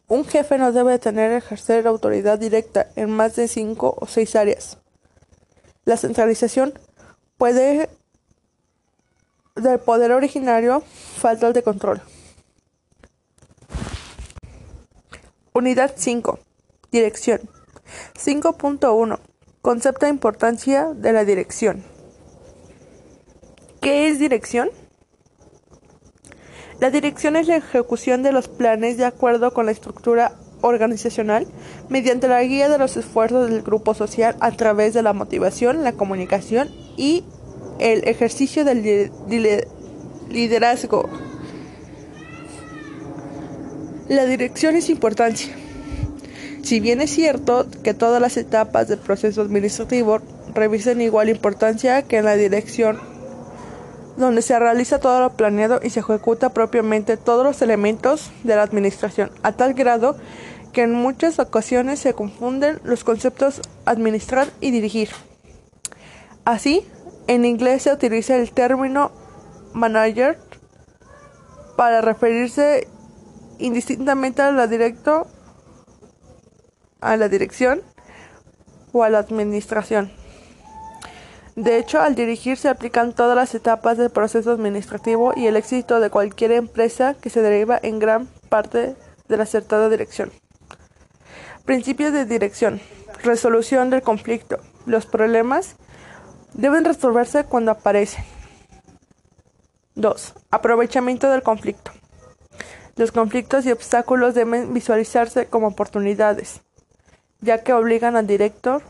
Un 0.07 0.25
jefe 0.25 0.57
no 0.57 0.71
debe 0.71 0.97
tener 0.97 1.31
ejercer 1.31 1.85
autoridad 1.85 2.39
directa 2.39 2.87
en 2.95 3.11
más 3.11 3.35
de 3.35 3.47
cinco 3.47 3.95
o 4.01 4.07
seis 4.07 4.35
áreas. 4.35 4.79
La 5.85 5.97
centralización 5.97 6.73
puede 7.43 7.89
del 9.55 9.77
poder 9.77 10.13
originario, 10.13 10.81
falta 11.17 11.51
de 11.51 11.61
control. 11.61 12.01
Unidad 15.51 15.91
5. 15.93 16.39
Dirección. 16.89 17.41
5.1. 18.17 19.19
Concepto 19.61 20.05
de 20.05 20.11
importancia 20.11 20.93
de 20.95 21.11
la 21.11 21.25
dirección. 21.25 21.83
¿Qué 23.81 24.07
es 24.07 24.19
dirección? 24.19 24.69
La 26.79 26.91
dirección 26.91 27.35
es 27.35 27.47
la 27.47 27.57
ejecución 27.57 28.23
de 28.23 28.31
los 28.31 28.47
planes 28.47 28.95
de 28.95 29.03
acuerdo 29.03 29.53
con 29.53 29.65
la 29.65 29.73
estructura 29.73 30.31
organizacional 30.61 31.45
mediante 31.89 32.29
la 32.29 32.41
guía 32.41 32.69
de 32.69 32.77
los 32.77 32.95
esfuerzos 32.95 33.49
del 33.49 33.63
grupo 33.63 33.93
social 33.93 34.37
a 34.39 34.51
través 34.51 34.93
de 34.93 35.03
la 35.03 35.11
motivación, 35.11 35.83
la 35.83 35.91
comunicación 35.91 36.69
y 36.95 37.25
el 37.83 38.07
ejercicio 38.07 38.63
del 38.63 39.11
liderazgo. 40.29 41.09
La 44.07 44.25
dirección 44.25 44.75
es 44.77 44.89
importancia. 44.89 45.53
Si 46.63 46.79
bien 46.79 47.01
es 47.01 47.11
cierto 47.11 47.67
que 47.83 47.93
todas 47.93 48.21
las 48.21 48.37
etapas 48.37 48.87
del 48.87 48.99
proceso 48.99 49.41
administrativo 49.41 50.21
revisten 50.53 51.01
igual 51.01 51.27
importancia 51.27 52.03
que 52.03 52.17
en 52.17 52.25
la 52.25 52.37
dirección, 52.37 52.99
donde 54.15 54.41
se 54.41 54.57
realiza 54.57 54.99
todo 54.99 55.19
lo 55.19 55.31
planeado 55.31 55.81
y 55.83 55.89
se 55.89 55.99
ejecuta 55.99 56.53
propiamente 56.53 57.17
todos 57.17 57.43
los 57.43 57.61
elementos 57.61 58.31
de 58.43 58.55
la 58.55 58.63
administración, 58.63 59.29
a 59.43 59.51
tal 59.51 59.73
grado 59.73 60.15
que 60.71 60.83
en 60.83 60.93
muchas 60.93 61.37
ocasiones 61.39 61.99
se 61.99 62.13
confunden 62.13 62.79
los 62.85 63.03
conceptos 63.03 63.61
administrar 63.85 64.47
y 64.61 64.71
dirigir. 64.71 65.09
Así, 66.45 66.85
en 67.27 67.45
inglés 67.45 67.83
se 67.83 67.93
utiliza 67.93 68.35
el 68.35 68.51
término 68.51 69.11
manager 69.73 70.37
para 71.75 72.01
referirse 72.01 72.87
indistintamente 73.59 74.41
a 74.41 74.51
la 74.51 74.67
directo 74.67 75.27
a 77.01 77.17
la 77.17 77.27
dirección 77.29 77.81
o 78.93 79.03
a 79.03 79.09
la 79.09 79.19
administración. 79.19 80.11
De 81.55 81.77
hecho, 81.77 82.01
al 82.01 82.15
dirigir 82.15 82.57
se 82.57 82.69
aplican 82.69 83.13
todas 83.13 83.35
las 83.35 83.53
etapas 83.53 83.97
del 83.97 84.09
proceso 84.09 84.51
administrativo 84.51 85.33
y 85.35 85.45
el 85.45 85.55
éxito 85.55 85.99
de 85.99 86.09
cualquier 86.09 86.51
empresa 86.51 87.13
que 87.13 87.29
se 87.29 87.41
deriva 87.41 87.79
en 87.81 87.99
gran 87.99 88.27
parte 88.49 88.95
de 89.27 89.37
la 89.37 89.43
acertada 89.43 89.89
dirección. 89.89 90.31
Principios 91.65 92.11
de 92.11 92.25
dirección. 92.25 92.81
Resolución 93.21 93.89
del 93.89 94.01
conflicto. 94.01 94.57
Los 94.85 95.05
problemas 95.05 95.75
deben 96.53 96.85
resolverse 96.85 97.45
cuando 97.45 97.71
aparecen. 97.71 98.23
2. 99.95 100.33
Aprovechamiento 100.51 101.29
del 101.29 101.43
conflicto. 101.43 101.91
Los 102.95 103.11
conflictos 103.11 103.65
y 103.65 103.71
obstáculos 103.71 104.33
deben 104.35 104.73
visualizarse 104.73 105.47
como 105.47 105.67
oportunidades, 105.67 106.61
ya 107.41 107.63
que 107.63 107.73
obligan 107.73 108.15
al 108.15 108.27
director 108.27 108.83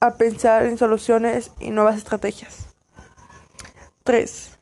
a 0.00 0.14
pensar 0.14 0.66
en 0.66 0.78
soluciones 0.78 1.50
y 1.58 1.70
nuevas 1.70 1.96
estrategias. 1.96 2.66
3. 4.04 4.52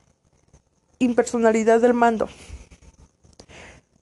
Impersonalidad 0.99 1.81
del 1.81 1.93
mando. 1.95 2.29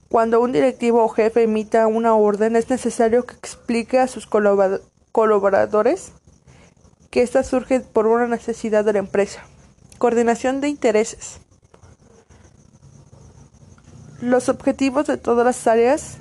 Cuando 0.09 0.41
un 0.41 0.53
directivo 0.53 1.05
o 1.05 1.09
jefe 1.09 1.43
emita 1.43 1.89
una 1.89 2.15
orden, 2.15 2.55
es 2.55 2.71
necesario 2.71 3.27
que 3.27 3.35
explique 3.35 3.99
a 3.99 4.07
sus 4.07 4.29
colaboradores 4.29 6.13
que 7.15 7.23
ésta 7.23 7.45
surge 7.45 7.79
por 7.79 8.09
una 8.09 8.27
necesidad 8.27 8.85
de 8.85 8.93
la 8.93 8.99
empresa. 8.99 9.45
Coordinación 9.99 10.61
de 10.61 10.67
intereses. 10.67 11.39
Los 14.21 14.49
objetivos 14.49 15.07
de 15.07 15.17
todas 15.17 15.47
las 15.47 15.65
áreas 15.69 16.17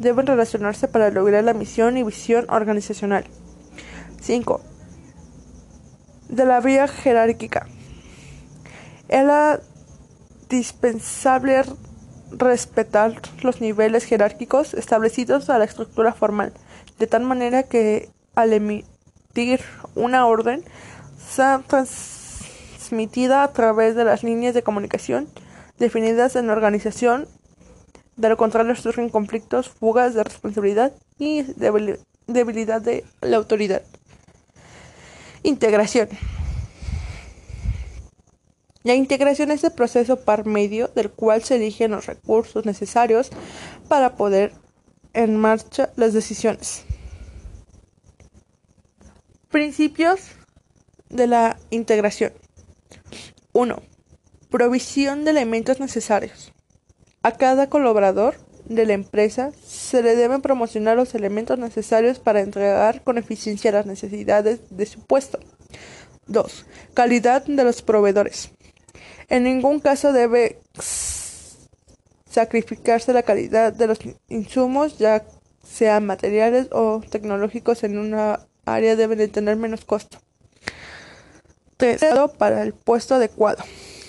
deben 0.00 0.26
relacionarse 0.26 0.88
para 0.88 1.12
lograr 1.12 1.44
la 1.44 1.54
misión 1.54 1.96
y 1.96 2.02
visión 2.02 2.46
organizacional. 2.50 3.24
5. 4.20 4.60
De 6.28 6.44
la 6.44 6.58
vía 6.60 6.88
jerárquica. 6.88 7.68
Era 9.08 9.60
dispensable 10.48 11.62
respetar 12.32 13.22
los 13.42 13.60
niveles 13.60 14.06
jerárquicos 14.06 14.74
establecidos 14.74 15.50
a 15.50 15.58
la 15.58 15.66
estructura 15.66 16.12
formal, 16.12 16.52
de 16.98 17.06
tal 17.06 17.22
manera 17.22 17.62
que 17.62 18.10
al 18.34 18.52
emitir 19.34 19.60
una 19.94 20.26
orden 20.26 20.62
sea 21.30 21.62
transmitida 21.66 23.42
a 23.42 23.52
través 23.52 23.94
de 23.94 24.04
las 24.04 24.22
líneas 24.22 24.54
de 24.54 24.62
comunicación 24.62 25.28
definidas 25.78 26.36
en 26.36 26.46
la 26.46 26.52
organización. 26.52 27.26
De 28.16 28.28
lo 28.28 28.36
contrario 28.36 28.76
surgen 28.76 29.08
conflictos, 29.08 29.70
fugas 29.70 30.14
de 30.14 30.22
responsabilidad 30.22 30.92
y 31.18 31.44
debilidad 32.26 32.82
de 32.82 33.04
la 33.22 33.38
autoridad. 33.38 33.82
Integración. 35.42 36.08
La 38.84 38.94
integración 38.94 39.50
es 39.50 39.64
el 39.64 39.72
proceso 39.72 40.20
par 40.20 40.44
medio 40.44 40.88
del 40.88 41.10
cual 41.10 41.42
se 41.42 41.56
eligen 41.56 41.92
los 41.92 42.06
recursos 42.06 42.66
necesarios 42.66 43.30
para 43.88 44.16
poder 44.16 44.52
en 45.14 45.36
marcha 45.36 45.90
las 45.96 46.12
decisiones. 46.12 46.84
Principios 49.52 50.20
de 51.10 51.26
la 51.26 51.58
integración. 51.68 52.32
1. 53.52 53.82
Provisión 54.48 55.26
de 55.26 55.32
elementos 55.32 55.78
necesarios. 55.78 56.54
A 57.22 57.32
cada 57.32 57.68
colaborador 57.68 58.36
de 58.64 58.86
la 58.86 58.94
empresa, 58.94 59.52
se 59.62 60.02
le 60.02 60.16
deben 60.16 60.40
promocionar 60.40 60.96
los 60.96 61.14
elementos 61.14 61.58
necesarios 61.58 62.18
para 62.18 62.40
entregar 62.40 63.02
con 63.04 63.18
eficiencia 63.18 63.72
las 63.72 63.84
necesidades 63.84 64.60
de 64.70 64.86
su 64.86 65.00
puesto. 65.00 65.38
2. 66.28 66.64
Calidad 66.94 67.44
de 67.44 67.62
los 67.62 67.82
proveedores. 67.82 68.52
En 69.28 69.44
ningún 69.44 69.80
caso 69.80 70.14
debe 70.14 70.60
sacrificarse 72.24 73.12
la 73.12 73.22
calidad 73.22 73.74
de 73.74 73.86
los 73.86 73.98
insumos, 74.30 74.96
ya 74.96 75.26
sean 75.62 76.06
materiales 76.06 76.68
o 76.72 77.02
tecnológicos 77.10 77.84
en 77.84 77.98
una 77.98 78.46
área 78.64 78.96
deben 78.96 79.18
de 79.18 79.28
tener 79.28 79.56
menos 79.56 79.84
costo. 79.84 80.18
3. 81.76 82.00
Para 82.38 82.62
el 82.62 82.74
puesto 82.74 83.16
adecuado. 83.16 83.64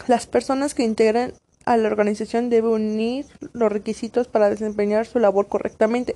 Las 0.07 0.27
personas 0.27 0.73
que 0.73 0.83
integran 0.83 1.33
a 1.65 1.77
la 1.77 1.87
organización 1.87 2.49
deben 2.49 2.71
unir 2.71 3.25
los 3.53 3.71
requisitos 3.71 4.27
para 4.27 4.49
desempeñar 4.49 5.05
su 5.05 5.19
labor 5.19 5.47
correctamente. 5.47 6.15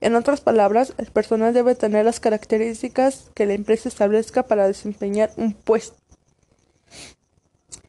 En 0.00 0.14
otras 0.14 0.40
palabras, 0.40 0.94
el 0.98 1.06
personal 1.06 1.54
debe 1.54 1.74
tener 1.74 2.04
las 2.04 2.20
características 2.20 3.30
que 3.34 3.46
la 3.46 3.54
empresa 3.54 3.88
establezca 3.88 4.44
para 4.44 4.66
desempeñar 4.66 5.32
un 5.36 5.54
puesto. 5.54 5.96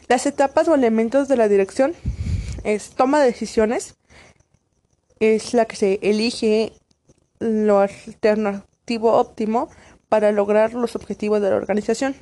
Las 0.07 0.25
etapas 0.25 0.67
o 0.67 0.75
elementos 0.75 1.27
de 1.27 1.37
la 1.37 1.47
dirección 1.47 1.93
es 2.63 2.91
toma 2.91 3.19
de 3.19 3.27
decisiones, 3.27 3.95
es 5.19 5.53
la 5.53 5.65
que 5.65 5.75
se 5.75 5.99
elige 6.01 6.73
lo 7.39 7.81
alternativo 8.83 9.13
óptimo 9.13 9.69
para 10.09 10.31
lograr 10.31 10.73
los 10.73 10.95
objetivos 10.95 11.41
de 11.41 11.49
la 11.49 11.55
organización. 11.55 12.15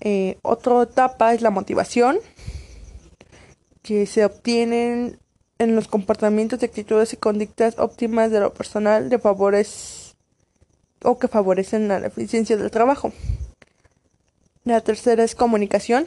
Eh, 0.00 0.38
otra 0.42 0.82
etapa 0.82 1.32
es 1.32 1.42
la 1.42 1.50
motivación, 1.50 2.18
que 3.82 4.06
se 4.06 4.24
obtienen 4.24 5.18
en 5.58 5.76
los 5.76 5.86
comportamientos, 5.86 6.62
actitudes 6.62 7.12
y 7.12 7.16
conductas 7.16 7.78
óptimas 7.78 8.30
de 8.30 8.40
lo 8.40 8.52
personal 8.52 9.08
de 9.08 9.18
favores 9.18 10.16
o 11.04 11.18
que 11.18 11.28
favorecen 11.28 11.88
la 11.88 11.98
eficiencia 11.98 12.56
del 12.56 12.70
trabajo. 12.70 13.12
La 14.64 14.80
tercera 14.80 15.24
es 15.24 15.34
comunicación. 15.34 16.06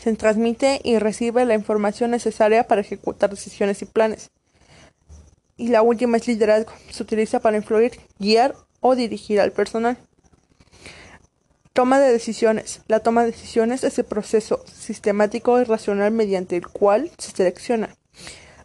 Se 0.00 0.12
transmite 0.16 0.80
y 0.82 0.98
recibe 0.98 1.44
la 1.44 1.54
información 1.54 2.10
necesaria 2.10 2.66
para 2.66 2.80
ejecutar 2.80 3.30
decisiones 3.30 3.82
y 3.82 3.86
planes. 3.86 4.30
Y 5.56 5.68
la 5.68 5.82
última 5.82 6.16
es 6.16 6.26
liderazgo. 6.26 6.72
Se 6.90 7.02
utiliza 7.02 7.40
para 7.40 7.56
influir, 7.56 7.92
guiar 8.18 8.54
o 8.80 8.94
dirigir 8.94 9.40
al 9.40 9.52
personal. 9.52 9.96
Toma 11.72 11.98
de 11.98 12.12
decisiones. 12.12 12.82
La 12.86 13.00
toma 13.00 13.22
de 13.22 13.32
decisiones 13.32 13.82
es 13.82 13.98
el 13.98 14.04
proceso 14.04 14.64
sistemático 14.66 15.60
y 15.60 15.64
racional 15.64 16.12
mediante 16.12 16.56
el 16.56 16.68
cual 16.68 17.10
se 17.18 17.32
selecciona, 17.32 17.96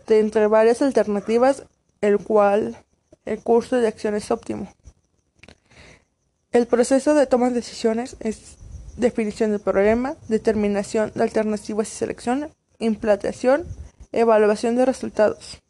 de 0.08 0.20
entre 0.20 0.46
varias 0.48 0.82
alternativas, 0.82 1.64
el 2.02 2.20
cual 2.20 2.78
el 3.26 3.40
curso 3.42 3.78
de 3.78 3.88
acción 3.88 4.16
es 4.16 4.30
óptimo. 4.30 4.72
El 6.52 6.68
proceso 6.68 7.14
de 7.16 7.28
toma 7.28 7.50
de 7.50 7.56
decisiones 7.56 8.16
es 8.20 8.58
definición 8.98 9.52
del 9.52 9.60
problema, 9.60 10.16
determinación 10.28 11.12
de 11.16 11.24
alternativas 11.24 11.92
y 11.92 11.96
selección, 11.96 12.52
implantación, 12.80 13.66
evaluación 14.12 14.76
de 14.76 14.86
resultados. 14.86 15.62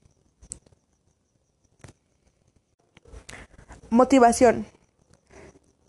Motivación. 3.91 4.67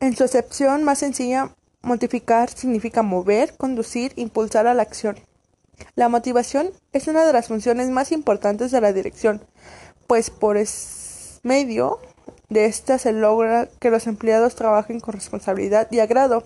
En 0.00 0.16
su 0.16 0.24
acepción 0.24 0.84
más 0.84 1.00
sencilla, 1.00 1.54
motivar 1.82 2.48
significa 2.48 3.02
mover, 3.02 3.58
conducir, 3.58 4.14
impulsar 4.16 4.66
a 4.66 4.72
la 4.72 4.80
acción. 4.80 5.16
La 5.96 6.08
motivación 6.08 6.70
es 6.94 7.08
una 7.08 7.26
de 7.26 7.34
las 7.34 7.48
funciones 7.48 7.90
más 7.90 8.10
importantes 8.10 8.70
de 8.70 8.80
la 8.80 8.94
dirección, 8.94 9.42
pues 10.06 10.30
por 10.30 10.56
medio 11.42 11.98
de 12.48 12.64
esta 12.64 12.96
se 12.96 13.12
logra 13.12 13.68
que 13.80 13.90
los 13.90 14.06
empleados 14.06 14.54
trabajen 14.54 15.00
con 15.00 15.12
responsabilidad 15.12 15.86
y 15.90 15.98
agrado, 15.98 16.44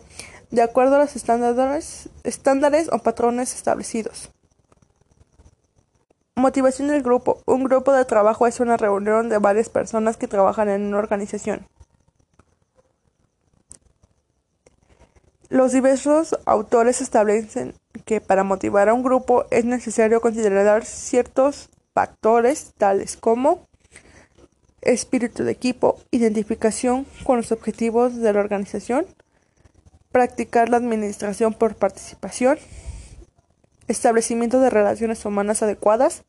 de 0.50 0.62
acuerdo 0.62 0.96
a 0.96 0.98
los 0.98 1.14
estándares, 1.14 2.08
estándares 2.24 2.88
o 2.90 2.98
patrones 2.98 3.54
establecidos. 3.54 4.30
Motivación 6.36 6.88
del 6.88 7.02
grupo. 7.02 7.40
Un 7.46 7.62
grupo 7.62 7.92
de 7.92 8.04
trabajo 8.04 8.48
es 8.48 8.58
una 8.58 8.76
reunión 8.76 9.28
de 9.28 9.38
varias 9.38 9.68
personas 9.68 10.16
que 10.16 10.26
trabajan 10.26 10.68
en 10.68 10.82
una 10.82 10.98
organización. 10.98 11.66
Los 15.48 15.70
diversos 15.70 16.36
autores 16.44 17.00
establecen 17.00 17.74
que 18.04 18.20
para 18.20 18.42
motivar 18.42 18.88
a 18.88 18.94
un 18.94 19.04
grupo 19.04 19.44
es 19.52 19.64
necesario 19.64 20.20
considerar 20.20 20.84
ciertos 20.84 21.70
factores 21.94 22.72
tales 22.76 23.16
como 23.16 23.68
espíritu 24.80 25.44
de 25.44 25.52
equipo, 25.52 26.00
identificación 26.10 27.06
con 27.22 27.36
los 27.36 27.52
objetivos 27.52 28.16
de 28.16 28.32
la 28.32 28.40
organización, 28.40 29.06
practicar 30.10 30.68
la 30.68 30.78
administración 30.78 31.54
por 31.54 31.76
participación, 31.76 32.58
establecimiento 33.88 34.60
de 34.60 34.70
relaciones 34.70 35.24
humanas 35.24 35.62
adecuadas, 35.62 36.24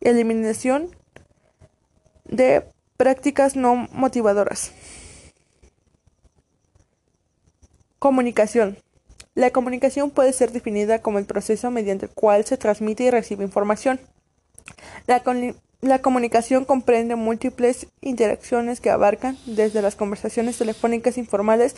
eliminación 0.00 0.90
de 2.24 2.64
prácticas 2.96 3.56
no 3.56 3.88
motivadoras. 3.92 4.72
Comunicación. 7.98 8.76
La 9.34 9.50
comunicación 9.50 10.10
puede 10.10 10.32
ser 10.32 10.52
definida 10.52 11.00
como 11.00 11.18
el 11.18 11.24
proceso 11.24 11.70
mediante 11.70 12.06
el 12.06 12.12
cual 12.12 12.44
se 12.44 12.56
transmite 12.56 13.04
y 13.04 13.10
recibe 13.10 13.44
información. 13.44 13.98
La, 15.06 15.22
la, 15.80 15.98
comunicación 16.00 16.64
comprende 16.64 17.16
múltiples 17.16 17.88
interacciones 18.00 18.80
que 18.80 18.90
abarcan 18.90 19.36
desde 19.46 19.82
las 19.82 19.96
conversaciones 19.96 20.56
telefónicas 20.56 21.18
informales 21.18 21.74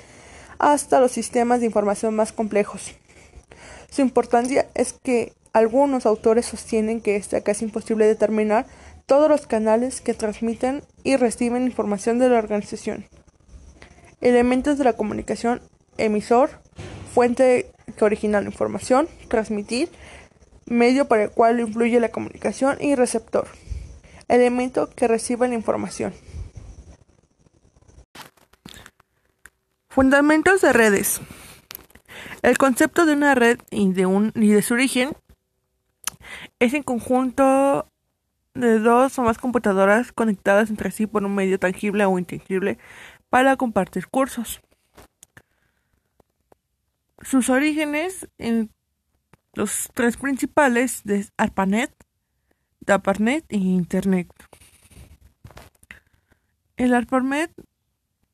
hasta 0.58 1.00
los 1.00 1.12
sistemas 1.12 1.60
de 1.60 1.66
información 1.66 2.14
más 2.14 2.32
complejos. 2.32 2.92
Su 3.90 4.02
importancia 4.02 4.66
es 4.74 4.92
que 4.92 5.32
algunos 5.52 6.04
autores 6.04 6.46
sostienen 6.46 7.00
que 7.00 7.16
es 7.16 7.28
casi 7.42 7.64
imposible 7.64 8.06
determinar 8.06 8.66
todos 9.06 9.28
los 9.30 9.46
canales 9.46 10.00
que 10.00 10.14
transmiten 10.14 10.82
y 11.04 11.16
reciben 11.16 11.62
información 11.62 12.18
de 12.18 12.28
la 12.28 12.38
organización. 12.38 13.06
Elementos 14.20 14.78
de 14.78 14.84
la 14.84 14.94
comunicación 14.94 15.62
emisor, 15.96 16.50
fuente 17.14 17.70
que 17.96 18.04
origina 18.04 18.40
la 18.40 18.48
información, 18.48 19.08
transmitir, 19.28 19.88
medio 20.66 21.06
para 21.06 21.24
el 21.24 21.30
cual 21.30 21.60
influye 21.60 22.00
la 22.00 22.10
comunicación 22.10 22.76
y 22.80 22.94
receptor, 22.94 23.46
elemento 24.28 24.90
que 24.90 25.08
recibe 25.08 25.48
la 25.48 25.54
información. 25.54 26.12
Fundamentos 29.88 30.60
de 30.60 30.72
redes. 30.74 31.20
El 32.42 32.58
concepto 32.58 33.06
de 33.06 33.14
una 33.14 33.34
red 33.34 33.58
y 33.70 33.92
de, 33.92 34.06
un, 34.06 34.32
y 34.34 34.48
de 34.48 34.62
su 34.62 34.74
origen 34.74 35.16
es 36.58 36.74
en 36.74 36.82
conjunto 36.82 37.88
de 38.54 38.78
dos 38.78 39.18
o 39.18 39.22
más 39.22 39.38
computadoras 39.38 40.12
conectadas 40.12 40.70
entre 40.70 40.90
sí 40.90 41.06
por 41.06 41.24
un 41.24 41.34
medio 41.34 41.58
tangible 41.58 42.04
o 42.04 42.18
intangible 42.18 42.78
para 43.28 43.56
compartir 43.56 44.08
cursos 44.08 44.60
sus 47.22 47.48
orígenes 47.50 48.28
en 48.38 48.70
los 49.54 49.88
tres 49.94 50.16
principales 50.16 51.02
de 51.04 51.26
ARPANET, 51.36 51.92
DAPARNET 52.80 53.44
e 53.48 53.56
Internet. 53.56 54.28
El 56.76 56.94
ARPANET 56.94 57.50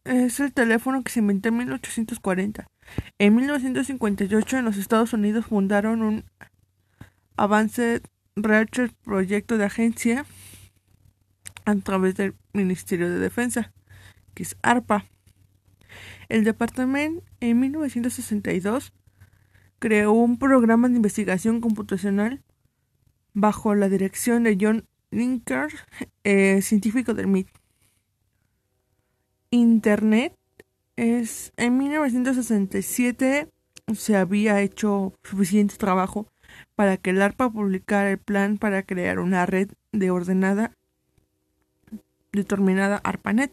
es 0.04 0.40
el 0.40 0.52
teléfono 0.52 1.02
que 1.02 1.12
se 1.12 1.20
inventó 1.20 1.48
en 1.48 1.58
1840. 1.58 2.68
En 3.18 3.34
1958 3.34 4.58
en 4.58 4.64
los 4.64 4.76
Estados 4.76 5.12
Unidos 5.12 5.46
fundaron 5.46 6.02
un 6.02 6.24
Avance 7.36 8.02
Research 8.36 8.92
proyecto 9.04 9.58
de 9.58 9.64
agencia 9.64 10.26
a 11.64 11.74
través 11.76 12.16
del 12.16 12.34
Ministerio 12.52 13.08
de 13.08 13.18
Defensa, 13.18 13.72
que 14.34 14.42
es 14.42 14.56
ARPA. 14.62 15.06
El 16.28 16.44
departamento 16.44 17.24
en 17.40 17.60
1962 17.60 18.92
creó 19.78 20.12
un 20.12 20.38
programa 20.38 20.88
de 20.88 20.96
investigación 20.96 21.60
computacional 21.60 22.42
bajo 23.34 23.74
la 23.74 23.88
dirección 23.88 24.44
de 24.44 24.56
John 24.60 24.86
Linker, 25.10 25.68
eh, 26.24 26.62
científico 26.62 27.14
del 27.14 27.26
MIT. 27.26 27.48
Internet 29.50 30.34
es 30.96 31.52
en 31.56 31.78
1967 31.78 33.48
se 33.94 34.16
había 34.16 34.60
hecho 34.60 35.14
suficiente 35.22 35.76
trabajo 35.76 36.26
para 36.74 36.96
que 36.96 37.10
el 37.10 37.22
ARPA 37.22 37.50
publicara 37.50 38.10
el 38.10 38.18
plan 38.18 38.58
para 38.58 38.82
crear 38.82 39.18
una 39.18 39.46
red 39.46 39.70
de 39.92 40.10
ordenada 40.10 40.72
determinada 42.32 43.00
ARPANET. 43.04 43.52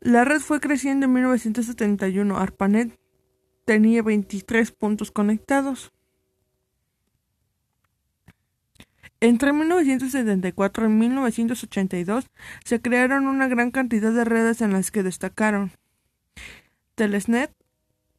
La 0.00 0.24
red 0.24 0.40
fue 0.40 0.60
creciendo 0.60 1.06
en 1.06 1.12
1971. 1.12 2.36
ARPANET 2.36 2.98
tenía 3.64 4.02
23 4.02 4.70
puntos 4.72 5.10
conectados. 5.10 5.92
Entre 9.20 9.52
1974 9.52 10.86
y 10.86 10.88
1982 10.88 12.26
se 12.64 12.80
crearon 12.80 13.26
una 13.26 13.48
gran 13.48 13.70
cantidad 13.70 14.12
de 14.12 14.24
redes 14.24 14.60
en 14.60 14.72
las 14.72 14.90
que 14.90 15.02
destacaron 15.02 15.72
Telesnet, 16.96 17.52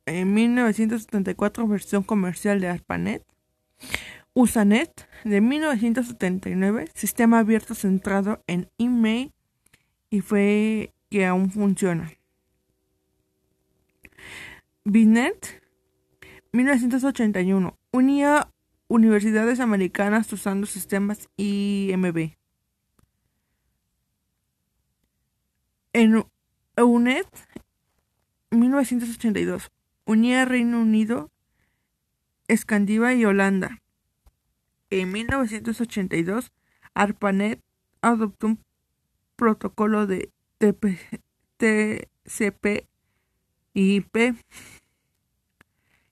en 0.05 0.33
1974 0.33 1.67
versión 1.67 2.03
comercial 2.03 2.61
de 2.61 2.69
ARPANET, 2.69 3.23
Usanet 4.33 5.09
de 5.23 5.41
1979, 5.41 6.89
sistema 6.93 7.39
abierto 7.39 7.73
centrado 7.73 8.43
en 8.45 8.69
email 8.77 9.33
y 10.11 10.21
fue 10.21 10.93
que 11.09 11.25
aún 11.25 11.49
funciona. 11.49 12.11
Binet 14.85 15.61
1981 16.51 17.75
unía 17.91 18.51
universidades 18.87 19.59
americanas 19.59 20.31
usando 20.31 20.67
sistemas 20.67 21.29
IMB. 21.35 22.37
En 25.93 26.23
EUNET 26.75 27.27
1982 28.59 29.71
unía 30.05 30.45
Reino 30.45 30.81
Unido, 30.81 31.31
Escandiva 32.47 33.13
y 33.13 33.25
Holanda. 33.25 33.81
En 34.89 35.11
1982 35.11 36.51
ARPANET 36.93 37.61
adoptó 38.01 38.47
un 38.47 38.59
protocolo 39.35 40.07
de 40.07 40.31
TCP 41.57 42.87
IP 43.73 44.35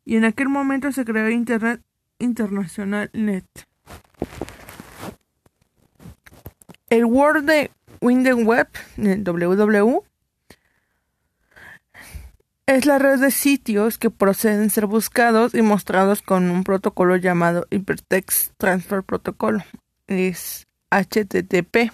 y 0.06 0.18
en 0.18 0.26
aquel 0.26 0.50
momento 0.50 0.92
se 0.92 1.04
creó 1.04 1.30
Internet 1.30 1.82
Internacional 2.20 3.10
Net. 3.14 3.46
El 6.90 7.06
World 7.06 7.50
de 7.50 7.72
Windows 8.02 8.44
Web, 8.44 8.68
WW, 8.98 10.04
es 12.68 12.86
la 12.86 12.98
red 12.98 13.20
de 13.20 13.32
sitios 13.32 13.98
que 13.98 14.10
proceden 14.10 14.70
ser 14.70 14.88
buscados 14.88 15.54
y 15.54 15.62
mostrados 15.62 16.22
con 16.22 16.50
un 16.50 16.64
protocolo 16.64 17.16
llamado 17.16 17.68
Hypertext 17.70 18.54
Transfer 18.58 19.04
Protocol. 19.04 19.64
Es 20.08 20.68
HTTP. 20.90 21.92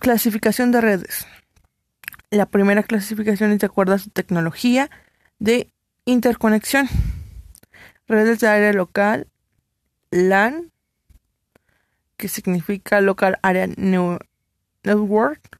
Clasificación 0.00 0.72
de 0.72 0.80
redes. 0.80 1.26
La 2.30 2.46
primera 2.46 2.82
clasificación 2.82 3.52
es 3.52 3.60
de 3.60 3.66
acuerdo 3.66 3.94
a 3.94 3.98
su 3.98 4.10
tecnología 4.10 4.90
de 5.38 5.72
interconexión. 6.04 6.88
Redes 8.08 8.40
de 8.40 8.48
área 8.48 8.72
local, 8.72 9.28
LAN, 10.10 10.72
que 12.16 12.28
significa 12.28 13.00
Local 13.00 13.38
Area 13.42 13.68
Network, 14.82 15.57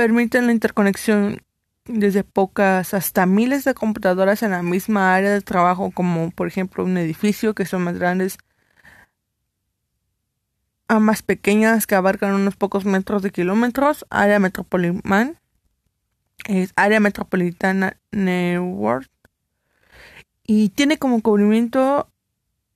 permiten 0.00 0.46
la 0.46 0.52
interconexión 0.52 1.42
desde 1.84 2.24
pocas 2.24 2.94
hasta 2.94 3.26
miles 3.26 3.64
de 3.64 3.74
computadoras 3.74 4.42
en 4.42 4.52
la 4.52 4.62
misma 4.62 5.14
área 5.14 5.30
de 5.30 5.42
trabajo, 5.42 5.90
como 5.90 6.30
por 6.30 6.48
ejemplo 6.48 6.84
un 6.84 6.96
edificio 6.96 7.54
que 7.54 7.66
son 7.66 7.84
más 7.84 7.98
grandes 7.98 8.38
a 10.88 11.00
más 11.00 11.20
pequeñas 11.20 11.86
que 11.86 11.96
abarcan 11.96 12.32
unos 12.32 12.56
pocos 12.56 12.86
metros 12.86 13.20
de 13.20 13.30
kilómetros, 13.30 14.06
área 14.08 14.38
metropolitana, 14.38 15.34
es 16.46 16.72
área 16.76 16.98
metropolitana 16.98 17.98
network. 18.10 19.10
Y 20.44 20.70
tiene 20.70 20.96
como 20.96 21.20
cubrimiento 21.20 22.08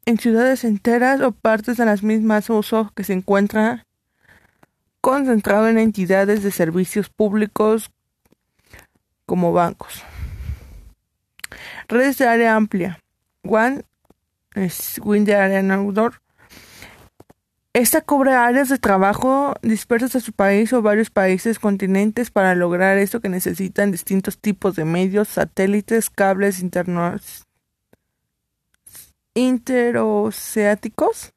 en 0.05 0.19
ciudades 0.19 0.63
enteras 0.63 1.23
o 1.23 1.33
partes 1.33 1.79
de 1.79 1.87
las 1.87 2.03
mismas 2.03 2.51
usos 2.51 2.93
que 2.93 3.03
se 3.03 3.15
encuentra 3.15 3.84
concentrado 5.05 5.69
en 5.69 5.77
entidades 5.77 6.43
de 6.43 6.51
servicios 6.51 7.11
públicos 7.11 7.91
como 9.27 9.53
bancos. 9.53 10.03
Redes 11.89 12.17
de 12.17 12.27
área 12.27 12.57
amplia. 12.57 12.99
One 13.43 13.85
es 14.55 14.99
Win 15.05 15.27
de 15.27 15.35
área 15.35 15.61
outdoor. 15.75 16.23
Esta 17.75 18.01
cubre 18.01 18.33
áreas 18.33 18.71
de 18.71 18.79
trabajo 18.79 19.53
dispersas 19.61 20.17
a 20.17 20.21
su 20.21 20.33
país 20.33 20.73
o 20.73 20.81
varios 20.81 21.11
países 21.11 21.59
continentes 21.59 22.31
para 22.31 22.55
lograr 22.55 22.97
eso 22.97 23.21
que 23.21 23.29
necesitan 23.29 23.93
distintos 23.93 24.39
tipos 24.39 24.75
de 24.75 24.87
medios, 24.87 25.29
satélites, 25.29 26.09
cables 26.09 26.61
internos 26.61 27.45
interoceáticos, 29.35 31.35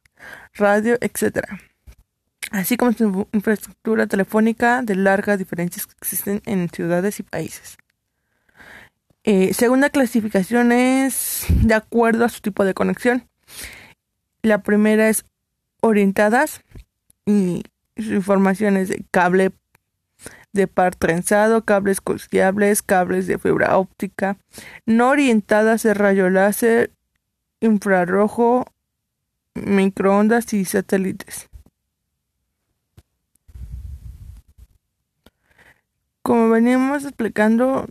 radio, 0.54 0.98
etc 1.02 1.68
así 2.52 2.78
como 2.78 2.94
su 2.94 3.28
infraestructura 3.34 4.08
telefónica 4.08 4.82
de 4.82 4.96
largas 4.96 5.40
diferencias 5.40 5.86
que 5.86 5.96
existen 6.00 6.42
en 6.46 6.70
ciudades 6.70 7.20
y 7.20 7.24
países. 7.24 7.78
Eh, 9.24 9.54
segunda 9.54 9.90
clasificación 9.90 10.72
es 10.72 11.46
de 11.50 11.74
acuerdo 11.74 12.26
a 12.26 12.30
su 12.30 12.42
tipo 12.42 12.64
de 12.64 12.74
conexión. 12.74 13.28
La 14.42 14.64
primera 14.64 15.10
es 15.10 15.26
orientadas 15.82 16.62
y 17.26 17.64
su 17.98 18.14
información 18.14 18.78
es 18.78 18.90
de 18.90 19.04
cable 19.12 19.52
de 20.54 20.68
par 20.68 20.96
trenzado, 20.96 21.66
cables 21.66 22.02
costeables, 22.02 22.82
cables 22.82 23.28
de 23.28 23.38
fibra 23.38 23.78
óptica, 23.78 24.38
no 24.86 25.10
orientadas 25.10 25.84
de 25.84 25.94
rayo 25.94 26.30
láser, 26.30 26.92
infrarrojo, 27.60 28.66
microondas 29.54 30.54
y 30.54 30.66
satélites. 30.66 31.50
Como 36.28 36.50
veníamos 36.50 37.06
explicando 37.06 37.88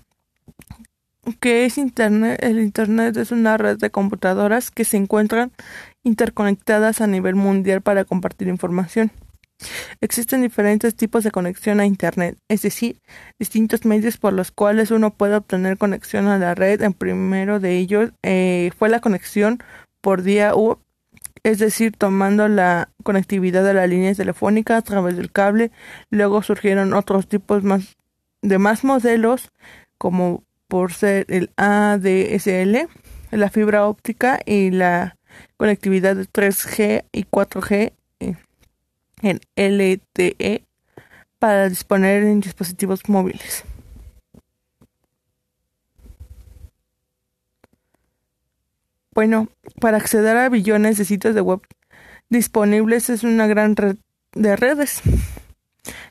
que 1.40 1.64
es 1.64 1.78
Internet, 1.78 2.38
el 2.42 2.60
Internet 2.60 3.16
es 3.16 3.32
una 3.32 3.56
red 3.56 3.78
de 3.78 3.88
computadoras 3.88 4.70
que 4.70 4.84
se 4.84 4.98
encuentran 4.98 5.52
interconectadas 6.04 7.00
a 7.00 7.06
nivel 7.06 7.34
mundial 7.34 7.80
para 7.80 8.04
compartir 8.04 8.48
información. 8.48 9.10
Existen 10.02 10.42
diferentes 10.42 10.94
tipos 10.94 11.24
de 11.24 11.30
conexión 11.30 11.80
a 11.80 11.86
Internet, 11.86 12.36
es 12.50 12.60
decir, 12.60 13.00
distintos 13.38 13.86
medios 13.86 14.18
por 14.18 14.34
los 14.34 14.50
cuales 14.50 14.90
uno 14.90 15.14
puede 15.14 15.36
obtener 15.36 15.78
conexión 15.78 16.26
a 16.26 16.36
la 16.36 16.54
red. 16.54 16.82
El 16.82 16.92
primero 16.92 17.58
de 17.58 17.78
ellos 17.78 18.10
eh, 18.22 18.70
fue 18.76 18.90
la 18.90 19.00
conexión 19.00 19.62
por 20.02 20.22
día 20.22 20.54
U, 20.54 20.76
es 21.42 21.58
decir, 21.58 21.96
tomando 21.96 22.48
la 22.48 22.90
conectividad 23.02 23.64
de 23.64 23.72
la 23.72 23.86
línea 23.86 24.14
telefónica 24.14 24.76
a 24.76 24.82
través 24.82 25.16
del 25.16 25.32
cable. 25.32 25.70
Luego 26.10 26.42
surgieron 26.42 26.92
otros 26.92 27.28
tipos 27.28 27.64
más 27.64 27.96
de 28.42 28.58
más 28.58 28.84
modelos 28.84 29.50
como 29.98 30.44
por 30.68 30.92
ser 30.92 31.26
el 31.28 31.50
ADSL, 31.56 32.88
la 33.30 33.50
fibra 33.50 33.86
óptica 33.86 34.40
y 34.44 34.70
la 34.70 35.16
conectividad 35.56 36.16
de 36.16 36.24
3G 36.24 37.04
y 37.12 37.24
4G 37.24 37.92
en 39.22 39.40
LTE 39.56 40.64
para 41.38 41.68
disponer 41.68 42.22
en 42.24 42.40
dispositivos 42.40 43.08
móviles. 43.08 43.64
Bueno, 49.12 49.48
para 49.80 49.96
acceder 49.96 50.36
a 50.36 50.48
billones 50.50 50.98
de 50.98 51.06
sitios 51.06 51.34
de 51.34 51.40
web 51.40 51.60
disponibles 52.28 53.08
es 53.08 53.22
una 53.24 53.46
gran 53.46 53.74
red 53.76 53.96
de 54.32 54.56
redes 54.56 55.00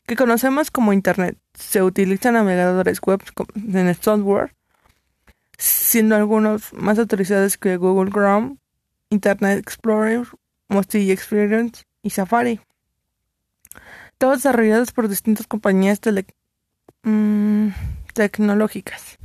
que 0.06 0.16
conocemos 0.16 0.70
como 0.70 0.92
Internet. 0.92 1.38
Se 1.54 1.82
utilizan 1.82 2.34
navegadores 2.34 3.00
web 3.00 3.22
en 3.56 3.88
el 3.88 3.96
software, 3.96 4.54
siendo 5.58 6.16
algunos 6.16 6.72
más 6.72 6.98
autorizados 6.98 7.56
que 7.56 7.76
Google 7.76 8.10
Chrome, 8.10 8.56
Internet 9.10 9.58
Explorer, 9.58 10.26
Mozilla 10.68 11.12
Experience 11.12 11.84
y 12.02 12.10
Safari. 12.10 12.60
Todos 14.18 14.38
desarrollados 14.38 14.92
por 14.92 15.08
distintas 15.08 15.46
compañías 15.46 16.00
mm, 17.02 17.68
tecnológicas. 18.14 19.18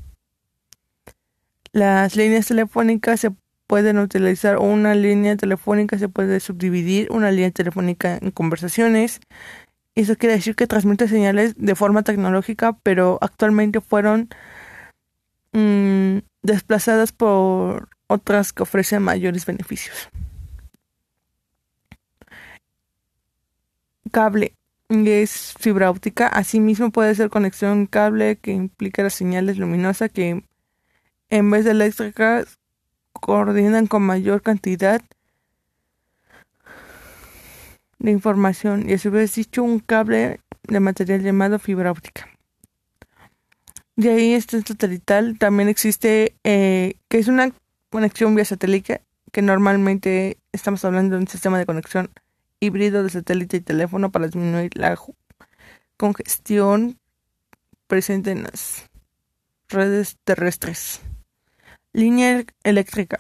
Las 1.72 2.18
líneas 2.18 2.48
telefónicas 2.48 3.22
se 3.22 3.32
pueden 3.72 4.00
utilizar 4.00 4.58
una 4.58 4.96
línea 4.96 5.38
telefónica 5.38 5.98
se 5.98 6.10
puede 6.10 6.42
subdividir 6.42 7.10
una 7.10 7.32
línea 7.32 7.52
telefónica 7.52 8.18
en 8.22 8.32
conversaciones 8.32 9.22
eso 9.96 10.16
quiere 10.16 10.36
decir 10.36 10.56
que 10.56 10.68
transmite 10.68 11.08
señales 11.08 11.54
de 11.58 11.76
forma 11.76 12.04
tecnológica, 12.04 12.78
pero 12.84 13.18
actualmente 13.22 13.82
fueron 13.82 14.30
mm, 15.52 16.20
desplazadas 16.42 17.12
por 17.12 17.90
otras 18.08 18.54
que 18.54 18.64
ofrecen 18.64 19.04
mayores 19.04 19.46
beneficios. 19.46 20.10
Cable 24.12 24.54
es 24.90 25.54
fibra 25.58 25.90
óptica, 25.90 26.28
asimismo 26.28 26.92
puede 26.92 27.16
ser 27.16 27.30
conexión 27.30 27.86
cable 27.86 28.38
que 28.38 28.52
implica 28.52 29.04
las 29.04 29.14
señales 29.14 29.58
luminosas 29.58 30.12
que 30.12 30.44
en 31.30 31.52
vez 31.52 31.64
de 31.64 31.72
eléctricas 31.72 32.60
coordinan 33.14 33.88
con 33.88 34.04
mayor 34.04 34.42
cantidad 34.42 35.02
de 38.02 38.12
información 38.12 38.90
y 38.90 38.94
a 38.94 38.98
su 38.98 39.12
vez 39.12 39.36
dicho 39.36 39.64
un 39.64 39.80
cable 39.80 40.40
de 40.64 40.80
material 40.80 41.22
llamado 41.22 41.60
fibra 41.60 41.92
óptica. 41.92 42.28
De 43.96 44.10
ahí 44.10 44.34
este 44.34 44.62
satelital 44.62 45.38
también 45.38 45.70
existe, 45.70 46.36
eh, 46.44 46.96
que 47.08 47.20
es 47.20 47.28
una 47.28 47.52
conexión 47.92 48.34
vía 48.34 48.46
satélite, 48.46 49.02
que 49.32 49.42
normalmente 49.44 50.38
estamos 50.52 50.84
hablando 50.84 51.16
de 51.16 51.22
un 51.22 51.28
sistema 51.28 51.60
de 51.60 51.66
conexión 51.66 52.10
híbrido 52.60 53.04
de 53.04 53.10
satélite 53.10 53.58
y 53.58 53.62
teléfono 53.62 54.12
para 54.12 54.26
disminuir 54.26 54.72
la 54.76 54.98
congestión 55.98 56.98
presente 57.88 58.32
en 58.32 58.44
las 58.44 58.90
redes 59.70 60.18
terrestres. 60.24 61.02
Línea 61.94 62.46
eléctrica. 62.64 63.18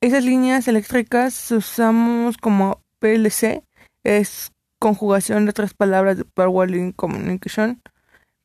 Esas 0.00 0.24
líneas 0.24 0.68
eléctricas 0.68 1.50
usamos 1.50 2.36
como 2.36 2.82
PLC, 3.00 3.64
es 4.04 4.52
conjugación 4.78 5.44
de 5.44 5.50
otras 5.50 5.74
palabras 5.74 6.16
de 6.16 6.24
Power 6.24 6.70
Link 6.70 6.94
Communication, 6.96 7.82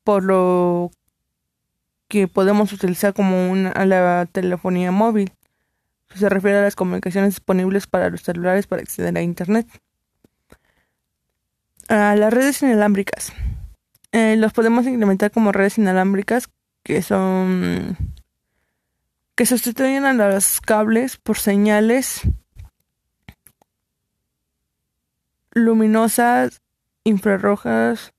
por 0.04 0.24
lo 0.24 0.91
que 2.08 2.28
podemos 2.28 2.74
utilizar 2.74 3.13
como 3.13 3.52
una, 3.52 3.74
la 3.86 4.28
telefonía 4.32 4.91
móvil. 4.91 5.34
Se 6.13 6.30
refiere 6.30 6.60
a 6.60 6.62
las 6.62 6.76
comunicaciones 6.76 7.36
disponibles 7.36 7.88
para 7.88 8.10
los 8.10 8.22
celulares 8.22 8.68
para 8.68 8.82
acceder 8.82 9.18
a 9.18 9.22
Internet. 9.22 9.68
A 11.88 12.15
las 12.15 12.34
redes 12.34 12.62
inalámbricas. 12.62 13.34
Eh, 14.12 14.36
los 14.38 14.54
podemos 14.54 14.88
implementar 14.88 15.32
como 15.32 15.52
redes 15.52 15.78
inalámbricas 15.78 16.50
que 16.84 17.02
son 17.02 17.98
que 19.36 19.46
sustituyen 19.46 20.06
a 20.06 20.13
los 20.13 20.62
cables 20.62 21.18
por 21.18 21.38
señales 21.38 22.22
luminosas, 25.56 26.62
infrarrojas 27.04 28.13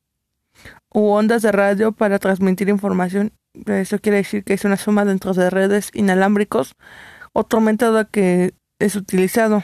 u 0.92 1.10
ondas 1.10 1.42
de 1.42 1.52
radio 1.52 1.92
para 1.92 2.18
transmitir 2.18 2.68
información. 2.68 3.32
Eso 3.66 3.98
quiere 4.00 4.18
decir 4.18 4.42
que 4.42 4.54
es 4.54 4.64
una 4.64 4.76
suma 4.76 5.04
dentro 5.04 5.32
de 5.34 5.50
redes 5.50 5.90
inalámbricos, 5.94 6.74
otro 7.32 7.60
método 7.60 8.08
que 8.10 8.54
es 8.78 8.96
utilizado. 8.96 9.62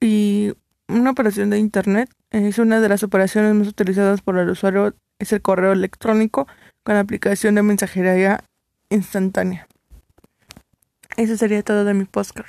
Y 0.00 0.54
una 0.88 1.10
operación 1.10 1.50
de 1.50 1.58
Internet 1.58 2.10
es 2.30 2.58
una 2.58 2.80
de 2.80 2.88
las 2.88 3.02
operaciones 3.02 3.54
más 3.54 3.68
utilizadas 3.68 4.22
por 4.22 4.38
el 4.38 4.48
usuario, 4.48 4.94
es 5.18 5.32
el 5.32 5.42
correo 5.42 5.72
electrónico 5.72 6.48
con 6.82 6.96
aplicación 6.96 7.54
de 7.54 7.62
mensajería 7.62 8.42
instantánea. 8.88 9.68
Eso 11.16 11.36
sería 11.36 11.62
todo 11.62 11.84
de 11.84 11.92
mi 11.92 12.04
postcard. 12.04 12.46